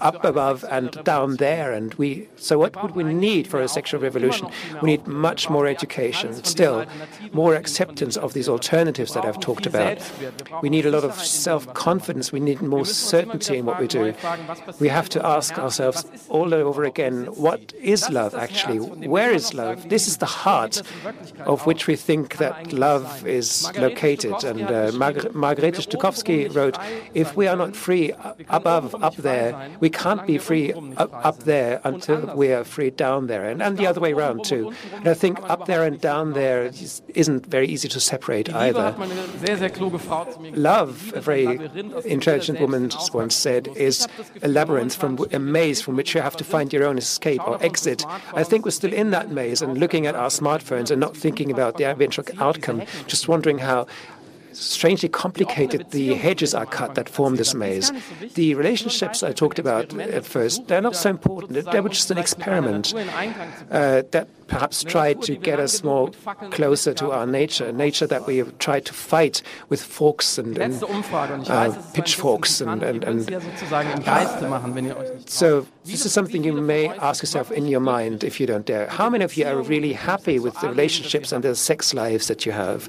up 0.00 0.24
above 0.24 0.64
and 0.70 0.90
down 1.04 1.36
there. 1.36 1.72
And 1.72 1.94
we, 1.94 2.28
so 2.36 2.58
what 2.58 2.82
would 2.82 2.96
we 2.96 3.04
need 3.04 3.46
for 3.46 3.60
a 3.60 3.68
sexual 3.68 4.00
revolution? 4.00 4.48
We 4.82 4.90
need 4.90 5.06
much 5.06 5.48
more 5.48 5.66
education, 5.68 6.34
still 6.44 6.84
more 7.32 7.54
acceptance 7.54 8.16
of 8.16 8.32
these 8.32 8.48
alternatives 8.48 9.14
that 9.14 9.24
I've 9.24 9.38
talked 9.38 9.66
about. 9.66 9.98
We 10.62 10.68
need 10.68 10.84
a 10.84 10.90
lot 10.90 11.04
of 11.04 11.14
self-confidence. 11.14 12.32
We 12.32 12.40
need 12.40 12.60
more 12.60 12.84
certainty 12.84 13.58
in 13.58 13.66
what 13.66 13.78
we 13.78 13.86
do. 13.86 14.14
We 14.80 14.88
have 14.88 15.08
to 15.10 15.24
ask 15.24 15.56
ourselves 15.56 16.04
all 16.28 16.52
over 16.52 16.82
again, 16.84 17.26
what 17.26 17.72
is 17.80 18.10
love 18.10 18.34
actually? 18.34 18.78
Where 18.78 19.30
is 19.30 19.54
love? 19.54 19.88
This 19.88 20.08
is 20.08 20.16
the 20.16 20.26
heart 20.26 20.82
of 21.46 21.66
which 21.66 21.86
we 21.86 21.94
think 21.94 22.38
that 22.38 22.72
love 22.72 23.24
is 23.26 23.70
located. 23.76 24.42
And 24.42 24.62
uh, 24.62 24.90
Margar- 24.90 25.32
Margarete 25.32 25.78
wrote, 26.54 26.76
if 27.14 27.36
we 27.36 27.46
are 27.46 27.56
not 27.56 27.76
free 27.76 28.07
above, 28.48 28.94
up 29.02 29.16
there, 29.16 29.70
we 29.80 29.90
can't 29.90 30.26
be 30.26 30.38
free 30.38 30.72
up, 30.96 31.38
there 31.44 31.80
until 31.84 32.34
we 32.36 32.52
are 32.52 32.64
free 32.64 32.90
down 32.90 33.26
there. 33.26 33.44
And, 33.44 33.62
and 33.62 33.76
the 33.78 33.86
other 33.86 34.00
way 34.00 34.12
around 34.12 34.44
too. 34.44 34.72
And 34.94 35.08
I 35.08 35.14
think 35.14 35.38
up 35.48 35.66
there 35.66 35.84
and 35.84 36.00
down 36.00 36.32
there 36.32 36.64
is- 36.66 37.02
isn't 37.14 37.46
very 37.46 37.68
easy 37.68 37.88
to 37.88 38.00
separate 38.00 38.48
either. 38.54 38.94
Love, 40.54 41.12
a 41.14 41.20
very 41.20 41.46
intelligent 42.04 42.60
woman 42.60 42.90
once 43.12 43.34
said, 43.34 43.68
is 43.76 44.06
a 44.42 44.48
labyrinth 44.48 44.94
from 44.94 45.18
a 45.32 45.38
maze 45.38 45.80
from 45.80 45.96
which 45.96 46.14
you 46.14 46.20
have 46.20 46.36
to 46.36 46.44
find 46.44 46.72
your 46.72 46.84
own 46.84 46.98
escape 46.98 47.42
or 47.46 47.62
exit. 47.62 48.04
I 48.34 48.44
think 48.44 48.64
we're 48.64 48.70
still 48.72 48.92
in 48.92 49.10
that 49.10 49.30
maze 49.30 49.62
and 49.62 49.78
looking 49.78 50.06
at 50.06 50.14
our 50.14 50.28
smartphones 50.30 50.90
and 50.90 51.00
not 51.00 51.16
thinking 51.16 51.50
about 51.50 51.76
the 51.76 51.84
eventual 51.84 52.24
outcome, 52.40 52.82
just 53.06 53.28
wondering 53.28 53.58
how 53.58 53.86
strangely 54.58 55.08
complicated 55.08 55.90
the 55.90 56.14
hedges 56.14 56.54
are 56.54 56.66
cut 56.66 56.94
that 56.94 57.08
form 57.08 57.36
this 57.36 57.54
maze. 57.54 57.92
The 58.34 58.54
relationships 58.54 59.22
I 59.22 59.32
talked 59.32 59.58
about 59.58 59.94
at 59.98 60.24
first, 60.24 60.66
they're 60.68 60.80
not 60.80 60.96
so 60.96 61.10
important. 61.10 61.70
They 61.70 61.80
were 61.80 61.88
just 61.88 62.10
an 62.10 62.18
experiment 62.18 62.94
uh, 62.94 64.02
that 64.10 64.28
perhaps 64.48 64.82
tried 64.82 65.22
to 65.22 65.36
get 65.36 65.60
us 65.60 65.84
more 65.84 66.10
closer 66.50 66.94
to 66.94 67.10
our 67.12 67.26
nature, 67.26 67.70
nature 67.70 68.06
that 68.06 68.26
we 68.26 68.38
have 68.38 68.56
tried 68.58 68.84
to 68.86 68.94
fight 68.94 69.42
with 69.68 69.82
forks 69.82 70.38
and, 70.38 70.58
and 70.58 70.72
Letzte 70.72 70.86
Umfrage 70.86 71.32
und 71.34 71.42
ich 71.42 71.50
uh, 71.50 71.52
weiß, 71.52 71.68
es 71.68 71.76
ist 71.76 71.76
ein 71.76 71.82
bisschen 71.82 71.92
pitchforks 71.92 72.62
and, 72.62 72.82
and, 72.82 73.04
and 73.04 73.22
sie 73.22 73.32
ja 73.32 73.40
sozusagen 73.40 73.90
im 73.90 74.02
Geiste 74.02 74.48
machen, 74.48 74.74
wenn 74.74 74.86
ihr 74.86 74.96
euch 74.96 75.12
nicht 75.14 75.28
traut. 75.28 75.64
so 75.64 75.66
this 75.84 76.04
is 76.04 76.12
something 76.12 76.42
you 76.42 76.54
may 76.54 76.88
ask 76.98 77.22
yourself 77.22 77.50
in 77.50 77.64
your 77.64 77.80
mind 77.80 78.24
if 78.24 78.40
you 78.40 78.46
don't 78.46 78.66
dare. 78.66 78.88
How 78.88 79.10
many 79.10 79.24
of 79.24 79.36
you 79.36 79.46
are 79.46 79.60
really 79.62 79.92
happy 79.92 80.38
with 80.38 80.54
the 80.60 80.68
relationships 80.68 81.32
and 81.32 81.44
the 81.44 81.54
sex 81.54 81.92
lives 81.92 82.26
that 82.28 82.46
you 82.46 82.52
have? 82.52 82.88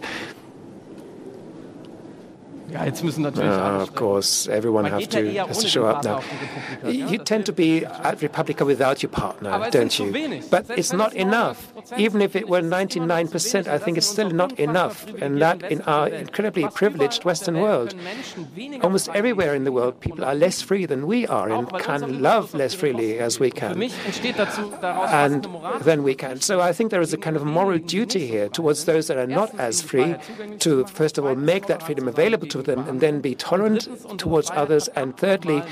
Uh, 2.76 3.82
of 3.82 3.96
course, 3.96 4.48
everyone 4.48 4.86
have 4.86 5.08
to 5.10 5.48
has 5.48 5.58
to 5.60 5.68
show 5.68 5.86
up 5.86 6.04
now. 6.04 6.18
auf 6.18 6.26
die 6.26 6.92
Republica. 6.92 7.12
You 7.12 7.18
tend 7.20 7.46
to 7.46 7.54
be 7.54 7.86
at 7.86 8.22
Republica 8.22 8.66
without 8.66 9.02
your 9.04 9.12
partner, 9.12 9.70
don't 9.72 9.98
you? 10.00 10.12
But 10.50 10.70
it's 10.78 10.94
not 10.94 11.14
enough. 11.14 11.74
Even 11.98 12.22
if 12.22 12.36
it 12.36 12.48
were 12.48 12.62
sind, 12.62 12.74
ist 12.74 12.90
es 12.90 12.96
immer 12.96 13.08
noch 13.24 13.30
zu 13.30 13.40
99%, 13.40 13.68
I 13.68 13.80
think 13.80 13.98
it's 13.98 14.08
still 14.08 14.30
not 14.32 14.60
enough. 14.60 15.06
And 15.22 15.42
that 15.42 15.64
in 15.64 15.82
our 15.82 16.08
incredibly 16.08 16.68
privileged 16.68 17.22
überall 17.22 17.32
auf 17.32 17.40
der 17.44 17.56
Western 17.56 17.56
world, 17.56 17.90
können 17.92 18.04
Menschen 18.04 18.48
weniger 18.56 18.84
almost 18.84 19.10
everywhere 19.10 19.56
in 19.56 19.66
the 19.66 19.72
world, 19.72 20.00
people 20.00 20.24
are 20.26 20.36
less 20.36 20.62
free 20.62 20.86
than 20.86 21.08
we 21.08 21.28
are 21.28 21.50
and 21.52 21.68
can 21.80 22.22
love 22.22 22.54
less 22.54 22.74
freely 22.74 23.20
as 23.20 23.40
we 23.40 23.50
can. 23.50 23.78
mich 23.78 23.94
entsteht 24.06 24.38
dazu, 24.38 24.72
daraus 24.82 25.10
fast 25.10 25.34
and 25.34 25.48
then 25.84 26.04
we 26.04 26.16
can. 26.16 26.40
So 26.42 26.62
I 26.62 26.74
think 26.74 26.92
there 26.92 27.02
is 27.02 27.14
a 27.14 27.18
kind 27.18 27.36
of 27.36 27.44
moral 27.44 27.80
duty 27.80 28.28
here 28.28 28.50
towards 28.50 28.86
those 28.86 29.08
that 29.08 29.18
are 29.18 29.28
not 29.28 29.50
as 29.60 29.82
free 29.82 30.16
to, 30.60 30.86
first 30.86 31.18
of 31.18 31.26
all, 31.26 31.36
make 31.36 31.68
that 31.68 31.84
freedom 31.84 32.08
available 32.08 32.48
to 32.48 32.59
them 32.66 32.88
and 32.88 33.00
then 33.00 33.22
be 33.22 33.36
tolerant 33.36 33.88
towards 34.18 34.50
others, 34.52 34.88
and 34.90 35.18
thirdly, 35.18 35.64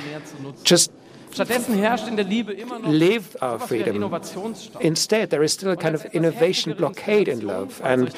just 0.63 0.91
Stattdessen 1.33 1.75
herrscht 1.75 2.07
in 2.07 2.15
der 2.15 2.25
Liebe 2.25 2.53
immer 2.53 2.79
noch 2.79 2.89
live 2.89 3.35
our 3.41 3.59
sowas 3.59 3.71
wie 3.71 3.83
ein 3.83 3.93
freedom. 3.93 4.21
Instead, 4.79 5.29
there 5.29 5.43
is 5.43 5.53
still 5.53 5.69
a 5.69 5.75
kind 5.75 5.93
of 5.93 6.05
innovation 6.13 6.73
blockade 6.75 7.27
in 7.27 7.41
love, 7.41 7.81
and 7.83 8.11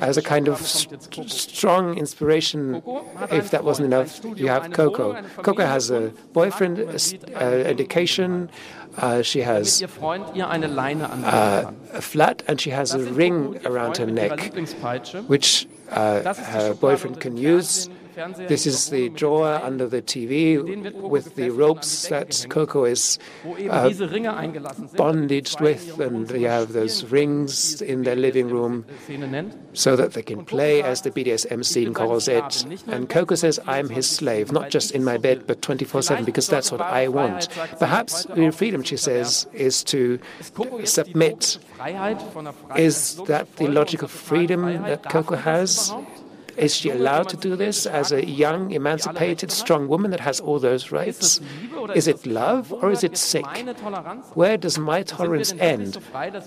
as 0.00 0.16
a 0.16 0.22
kind 0.22 0.48
of 0.48 0.58
st- 0.60 1.30
strong 1.30 1.98
inspiration, 1.98 2.82
if 3.30 3.50
that 3.50 3.64
wasn't 3.64 3.84
enough, 3.84 4.20
you 4.36 4.48
have 4.48 4.70
Coco. 4.72 5.20
Coco 5.42 5.66
has 5.66 5.90
a 5.90 6.12
boyfriend, 6.32 6.78
a 6.78 6.94
uh, 7.36 7.68
education, 7.68 8.48
uh, 8.96 9.22
she 9.22 9.42
has 9.42 9.82
ihr 9.82 9.88
Freund 9.88 10.24
ihr 10.34 10.48
eine 10.48 10.68
Leine 10.68 11.10
anlegen 11.10 11.76
uh, 11.92 11.98
a 11.98 12.00
flat, 12.00 12.44
and 12.46 12.60
she 12.60 12.70
has 12.70 12.94
a 12.94 12.98
ring 12.98 13.46
Coco 13.46 13.48
und 13.48 13.64
ihr 13.64 13.70
around 13.70 13.98
her 13.98 14.06
Freund 14.06 14.14
mit 14.14 14.24
ihrer 14.24 14.36
neck. 14.36 15.28
Which 15.28 15.66
uh, 15.90 16.22
Das 16.22 16.38
ist 16.38 16.46
die 16.46 16.52
her 16.52 16.74
boyfriend 16.74 17.20
can 17.20 17.36
use. 17.36 17.90
This 18.48 18.66
is 18.66 18.90
the 18.90 19.08
drawer 19.08 19.60
under 19.62 19.88
the 19.88 20.00
TV 20.00 20.62
with 20.94 21.34
the 21.34 21.50
ropes 21.50 22.08
that 22.08 22.46
Coco 22.48 22.84
is 22.84 23.18
uh, 23.44 23.88
diese 23.88 24.10
Ringe 24.10 24.32
eingelassen 24.34 24.88
sind. 24.88 24.96
bondaged 24.96 25.60
with, 25.60 26.00
and 26.00 26.30
you 26.30 26.48
have 26.48 26.72
those 26.72 27.04
rings 27.10 27.82
in 27.82 28.04
their 28.04 28.16
living 28.16 28.48
room 28.48 28.84
so 29.72 29.96
that 29.96 30.12
they 30.12 30.22
can 30.22 30.44
play, 30.44 30.82
as 30.82 31.02
the 31.02 31.10
BDSM 31.10 31.64
scene 31.64 31.92
calls 31.92 32.28
it. 32.28 32.64
And 32.86 33.08
Coco 33.08 33.34
says, 33.34 33.58
I'm 33.66 33.88
his 33.88 34.08
slave, 34.08 34.52
not 34.52 34.70
just 34.70 34.92
in 34.92 35.04
my 35.04 35.16
bed, 35.16 35.46
but 35.46 35.62
24 35.62 36.02
7, 36.02 36.24
because 36.24 36.46
that's 36.46 36.70
what 36.70 36.80
I 36.80 37.08
want. 37.08 37.48
Perhaps 37.78 38.26
freedom, 38.52 38.82
she 38.82 38.96
says, 38.96 39.46
is 39.52 39.82
to 39.84 40.18
submit. 40.84 41.58
Freiheit 41.76 42.22
von 42.32 42.44
der 42.44 42.52
Freiheit. 42.52 42.78
Is 42.78 43.16
that 43.26 43.56
the 43.56 43.66
logical 43.68 44.08
freedom 44.08 44.62
that 44.82 45.02
Coco 45.08 45.36
has? 45.36 45.92
Is 46.56 46.74
she 46.74 46.90
allowed 46.90 47.28
to 47.30 47.36
do 47.36 47.56
this 47.56 47.86
as 47.86 48.12
a 48.12 48.24
young, 48.24 48.70
emancipated, 48.70 49.50
strong 49.50 49.88
woman 49.88 50.10
that 50.10 50.20
has 50.20 50.40
all 50.40 50.58
those 50.58 50.90
rights? 50.90 51.40
Is 51.94 52.08
it 52.08 52.26
love 52.26 52.72
or 52.72 52.90
is 52.90 53.04
it 53.04 53.16
sick? 53.16 53.46
Where 54.34 54.56
does 54.56 54.78
my 54.78 55.02
tolerance 55.02 55.52
end? 55.58 55.98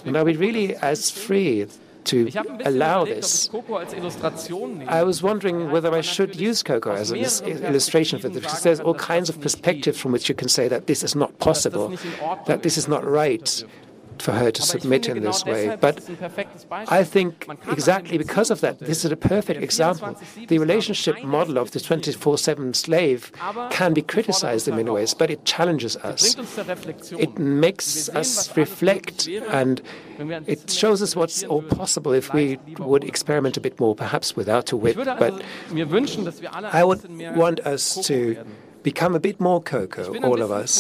And 0.06 0.18
are 0.18 0.24
we 0.24 0.36
really 0.36 0.76
as 0.78 1.12
free 1.12 1.68
to 2.06 2.28
Ich 2.28 2.38
habe 2.38 2.50
ein 2.50 2.58
bisschen 2.58 2.74
allow 2.74 3.06
this? 3.06 3.46
ich 3.46 3.52
Coco 3.52 3.76
als 3.78 3.94
Illustration 3.94 4.78
nehme. 4.78 4.90
I 4.90 5.04
was 5.04 5.22
wondering 5.22 5.72
whether 5.72 5.94
I 5.94 6.02
should 6.02 6.36
use 6.36 6.64
Coco 6.64 6.92
as 6.92 7.12
an 7.12 7.18
illustration 7.18 8.20
for 8.20 8.30
this, 8.30 8.44
because 8.44 8.64
there's 8.64 8.80
all 8.80 8.94
kinds 8.94 9.30
of 9.30 9.40
perspectives 9.42 10.00
from 10.00 10.14
which 10.14 10.30
you 10.30 10.36
can 10.36 10.48
say 10.48 10.70
that 10.70 10.88
this 10.88 11.04
is 11.04 11.16
not 11.16 11.38
possible, 11.40 11.94
that 12.46 12.64
this 12.64 12.78
is 12.78 12.88
not 12.88 13.04
right 13.06 13.64
for 14.22 14.34
her 14.34 14.52
to 14.52 14.62
submit 14.62 15.08
in 15.08 15.24
this 15.24 15.46
way. 15.46 15.78
But 15.80 15.98
ist 15.98 16.04
es 16.04 16.10
ein 16.10 16.18
perfektes 16.18 16.66
Beispiel. 16.66 17.00
I 17.00 17.04
think 17.04 17.48
exactly 17.72 18.18
because 18.18 18.52
of 18.52 18.62
that, 18.62 18.80
this 18.80 19.04
is 19.04 19.12
a 19.12 19.16
perfect 19.16 19.62
example. 19.62 20.16
The 20.48 20.60
relationship 20.60 21.24
model 21.24 21.58
of 21.58 21.72
the 21.72 21.80
24 21.80 22.38
7 22.38 22.74
slave 22.74 23.32
can 23.70 23.94
be 23.94 24.02
criticized 24.02 24.68
in 24.68 24.76
many 24.76 24.90
ways, 24.90 25.16
but 25.16 25.30
it 25.30 25.46
challenges 25.46 25.98
us. 25.98 26.36
bringt 26.36 26.40
uns 26.40 26.56
zur 26.56 26.68
Reflexion. 26.68 27.20
It 27.20 27.40
makes 27.40 28.10
us 28.10 28.56
reflect 28.56 29.28
and 29.52 29.82
it 30.48 30.72
shows 30.72 31.02
us 31.02 31.16
what's 31.16 31.44
all 31.44 31.62
possible 31.62 32.14
if 32.14 32.34
we 32.34 32.60
would 32.80 33.04
experiment 33.04 33.58
a 33.58 33.62
bit 33.62 33.80
more, 33.80 33.96
perhaps 33.96 34.36
without 34.36 34.72
a 34.72 34.78
whip. 34.78 34.96
But 34.96 35.34
also 35.34 35.44
mir 35.72 35.90
wünschen, 35.92 36.26
dass 36.26 36.42
wir 36.42 36.54
alle 36.54 36.70
I 36.74 36.84
would 36.84 37.04
want 37.36 37.66
us 37.66 37.96
to. 38.08 38.36
Become 38.92 39.14
a 39.16 39.20
bit 39.20 39.38
more 39.48 39.60
Coco, 39.62 40.04
all 40.30 40.42
of 40.42 40.50
us. 40.64 40.72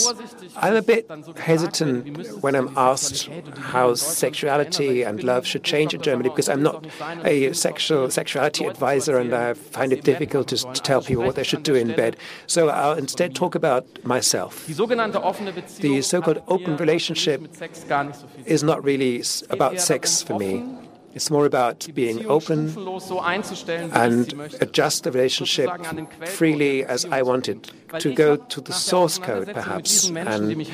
I'm 0.55 0.75
a 0.75 0.81
bit 0.93 1.03
hesitant 1.51 2.41
when 2.43 2.53
I'm 2.55 2.69
asked 2.77 3.29
how 3.73 3.95
sexuality 3.95 5.03
and 5.07 5.15
love 5.31 5.43
should 5.45 5.65
change 5.73 5.93
in 5.93 6.01
Germany 6.01 6.29
because 6.29 6.47
I'm 6.53 6.63
not 6.63 6.87
a 7.25 7.51
sexual 7.67 8.09
sexuality 8.09 8.63
advisor 8.65 9.17
and 9.17 9.33
I 9.33 9.53
find 9.55 9.91
it 9.91 10.01
difficult 10.05 10.47
to, 10.51 10.57
to 10.57 10.81
tell 10.89 11.01
people 11.01 11.23
what 11.25 11.35
they 11.35 11.43
should 11.43 11.63
do 11.63 11.75
in 11.75 11.87
bed. 11.95 12.15
So 12.55 12.69
I'll 12.69 12.97
instead 12.97 13.35
talk 13.35 13.55
about 13.55 13.83
myself. 14.05 14.51
Die 14.67 14.73
sogenannte 14.73 15.19
offene 15.29 15.51
Beziehung 15.51 15.81
The 15.81 16.01
so-called 16.01 16.41
open 16.47 16.77
relationship 16.77 17.41
mit 17.41 17.55
Sex 17.55 17.85
gar 17.89 18.03
nicht 18.05 18.19
so 18.21 18.27
viel 18.27 18.45
zu 18.45 18.53
is 18.53 18.63
not 18.63 18.79
really 18.85 19.19
s- 19.19 19.41
Es 19.41 19.47
geht 19.49 19.53
about 19.59 19.79
sex 19.81 20.23
for 20.23 20.37
me. 20.39 20.63
It's 21.17 21.31
more 21.31 21.45
about 21.47 21.87
being 21.95 22.27
open 22.29 22.75
and 23.91 24.33
adjust 24.61 25.03
the 25.03 25.11
relationship 25.11 25.67
freely 26.25 26.85
as 26.85 27.05
I 27.05 27.23
want 27.23 27.47
it, 27.47 27.71
to 27.99 28.13
go 28.13 28.35
to 28.35 28.61
the 28.61 28.73
source 28.73 29.17
code 29.17 29.53
perhaps. 29.53 30.09
And 30.09 30.65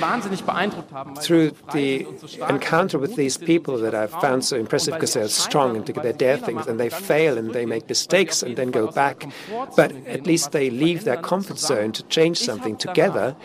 through 1.22 1.52
the 1.74 2.08
encounter 2.50 2.98
with 2.98 3.16
these 3.16 3.38
people 3.38 3.78
that 3.80 3.94
I've 3.96 4.12
found 4.12 4.46
so 4.46 4.58
impressive 4.58 4.94
because 4.96 5.14
they're 5.14 5.28
strong 5.28 5.76
and 5.76 5.86
they 5.86 6.14
dare 6.14 6.38
things 6.38 6.68
and 6.68 6.80
they 6.80 6.90
fail 6.90 7.38
and 7.38 7.54
they 7.54 7.66
make 7.66 7.88
mistakes 7.88 8.44
and 8.44 8.56
then 8.56 8.72
go 8.72 8.88
back, 8.92 9.28
but 9.76 9.92
at 10.08 10.26
least 10.26 10.52
they 10.52 10.70
leave 10.70 11.04
their 11.04 11.18
comfort 11.18 11.60
zone 11.60 11.92
to 11.94 12.04
change 12.04 12.38
something 12.40 12.76
together. 12.78 13.36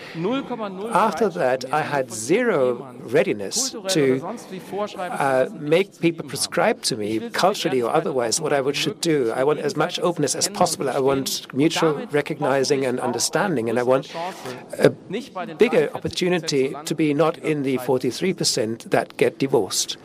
After 0.92 1.28
that, 1.30 1.64
I 1.72 1.82
had 1.82 2.12
zero 2.12 2.86
readiness 3.00 3.74
to 3.88 4.24
uh, 4.98 5.48
make 5.52 6.00
people 6.00 6.26
prescribe 6.28 6.82
to 6.82 6.96
me, 6.96 7.30
culturally 7.30 7.82
or 7.82 7.90
otherwise, 7.90 8.40
what 8.40 8.52
I 8.52 8.60
should 8.72 9.00
do. 9.00 9.32
I 9.32 9.44
want 9.44 9.60
as 9.60 9.76
much 9.76 9.98
openness 10.00 10.34
as 10.34 10.48
possible. 10.48 10.88
I 10.90 10.98
want 10.98 11.52
mutual 11.54 11.94
recognizing 12.10 12.84
and 12.84 13.00
understanding, 13.00 13.57
and 13.66 13.78
I 13.78 13.82
want 13.82 14.14
a 14.78 14.90
bigger 15.58 15.90
opportunity 15.94 16.74
to 16.84 16.94
be 16.94 17.14
not 17.14 17.38
in 17.38 17.62
the 17.62 17.78
43% 17.78 18.90
that 18.90 19.16
get 19.16 19.38
divorced. 19.38 19.96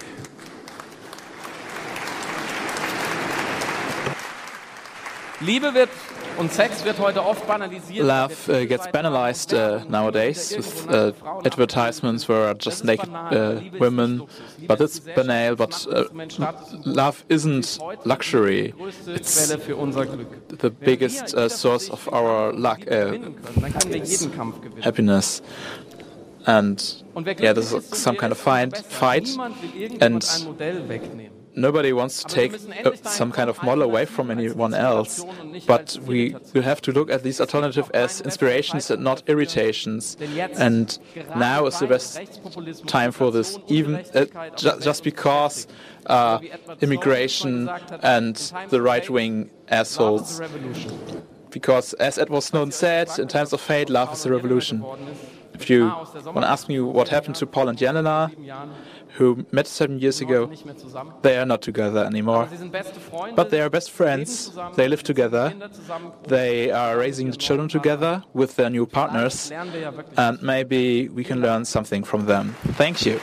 Liebe 5.41 5.73
wird 5.73 5.89
und 6.37 6.51
Sex 6.51 6.83
wird 6.85 6.99
heute 6.99 7.23
oft 7.23 7.47
banalisiert. 7.47 8.05
Love 8.05 8.33
uh, 8.49 8.65
gets 8.65 8.87
banalized 8.87 9.53
uh, 9.53 9.79
nowadays 9.87 10.55
with 10.55 10.87
uh, 10.89 11.11
advertisements 11.45 12.27
where 12.27 12.53
just 12.53 12.83
naked 12.83 13.09
uh, 13.09 13.61
women, 13.79 14.23
but 14.67 14.81
it's 14.81 14.99
banal. 14.99 15.55
But 15.55 15.87
uh, 15.91 16.05
love 16.85 17.23
isn't 17.29 17.79
luxury; 18.05 18.73
it's 19.07 19.47
the 19.47 20.69
biggest 20.69 21.35
uh, 21.35 21.49
source 21.49 21.89
of 21.89 22.07
our 22.13 22.51
luck, 22.53 22.83
happiness. 24.81 25.41
And 26.45 27.03
yeah, 27.39 27.53
there's 27.53 27.73
some 27.97 28.17
kind 28.17 28.31
of 28.31 28.37
fight, 28.37 28.77
fight, 28.77 29.29
and 30.01 30.23
nobody 31.55 31.93
wants 31.93 32.23
to 32.23 32.33
take 32.33 32.53
uh, 32.85 32.95
some 33.03 33.31
kind 33.31 33.49
of 33.49 33.61
model 33.63 33.83
away 33.83 34.05
from 34.05 34.31
anyone 34.31 34.73
else, 34.73 35.23
but 35.67 35.97
we 36.05 36.35
will 36.53 36.61
have 36.61 36.81
to 36.81 36.91
look 36.91 37.09
at 37.09 37.23
these 37.23 37.39
alternatives 37.39 37.89
as 37.91 38.21
inspirations 38.21 38.89
and 38.91 39.03
not 39.03 39.23
irritations. 39.27 40.17
And 40.57 40.97
now 41.35 41.65
is 41.65 41.79
the 41.79 41.87
best 41.87 42.19
time 42.87 43.11
for 43.11 43.31
this, 43.31 43.57
even 43.67 44.03
uh, 44.13 44.25
ju 44.55 44.79
just 44.79 45.03
because 45.03 45.67
uh, 46.07 46.39
immigration 46.81 47.69
and 48.01 48.35
the 48.69 48.81
right 48.81 49.09
wing 49.09 49.49
assholes. 49.69 50.41
Because, 51.49 51.93
as 51.93 52.17
Edward 52.17 52.41
Snowden 52.41 52.71
said, 52.71 53.09
in 53.19 53.27
times 53.27 53.53
of 53.53 53.61
fate, 53.61 53.87
love 53.87 54.11
is 54.13 54.23
the 54.23 54.31
revolution. 54.31 54.83
If 55.53 55.69
you 55.69 55.85
want 55.85 56.41
to 56.41 56.49
ask 56.49 56.67
me 56.67 56.79
what 56.79 57.09
happened 57.09 57.35
to 57.35 57.45
Paul 57.45 57.69
and 57.69 57.77
Jelena, 57.77 58.31
who 59.13 59.45
met 59.51 59.67
seven 59.67 59.99
years 59.99 60.21
ago, 60.21 60.49
they 61.21 61.37
are 61.37 61.45
not 61.45 61.61
together 61.61 62.03
anymore. 62.03 62.47
But 63.35 63.49
they 63.49 63.61
are 63.61 63.69
best 63.69 63.91
friends. 63.91 64.51
They 64.75 64.87
live 64.87 65.03
together. 65.03 65.53
They 66.27 66.71
are 66.71 66.97
raising 66.97 67.29
the 67.29 67.37
children 67.37 67.69
together 67.69 68.23
with 68.33 68.55
their 68.55 68.69
new 68.69 68.85
partners. 68.85 69.51
And 70.17 70.41
maybe 70.41 71.09
we 71.09 71.23
can 71.23 71.41
learn 71.41 71.65
something 71.65 72.03
from 72.03 72.25
them. 72.25 72.55
Thank 72.73 73.05
you. 73.05 73.19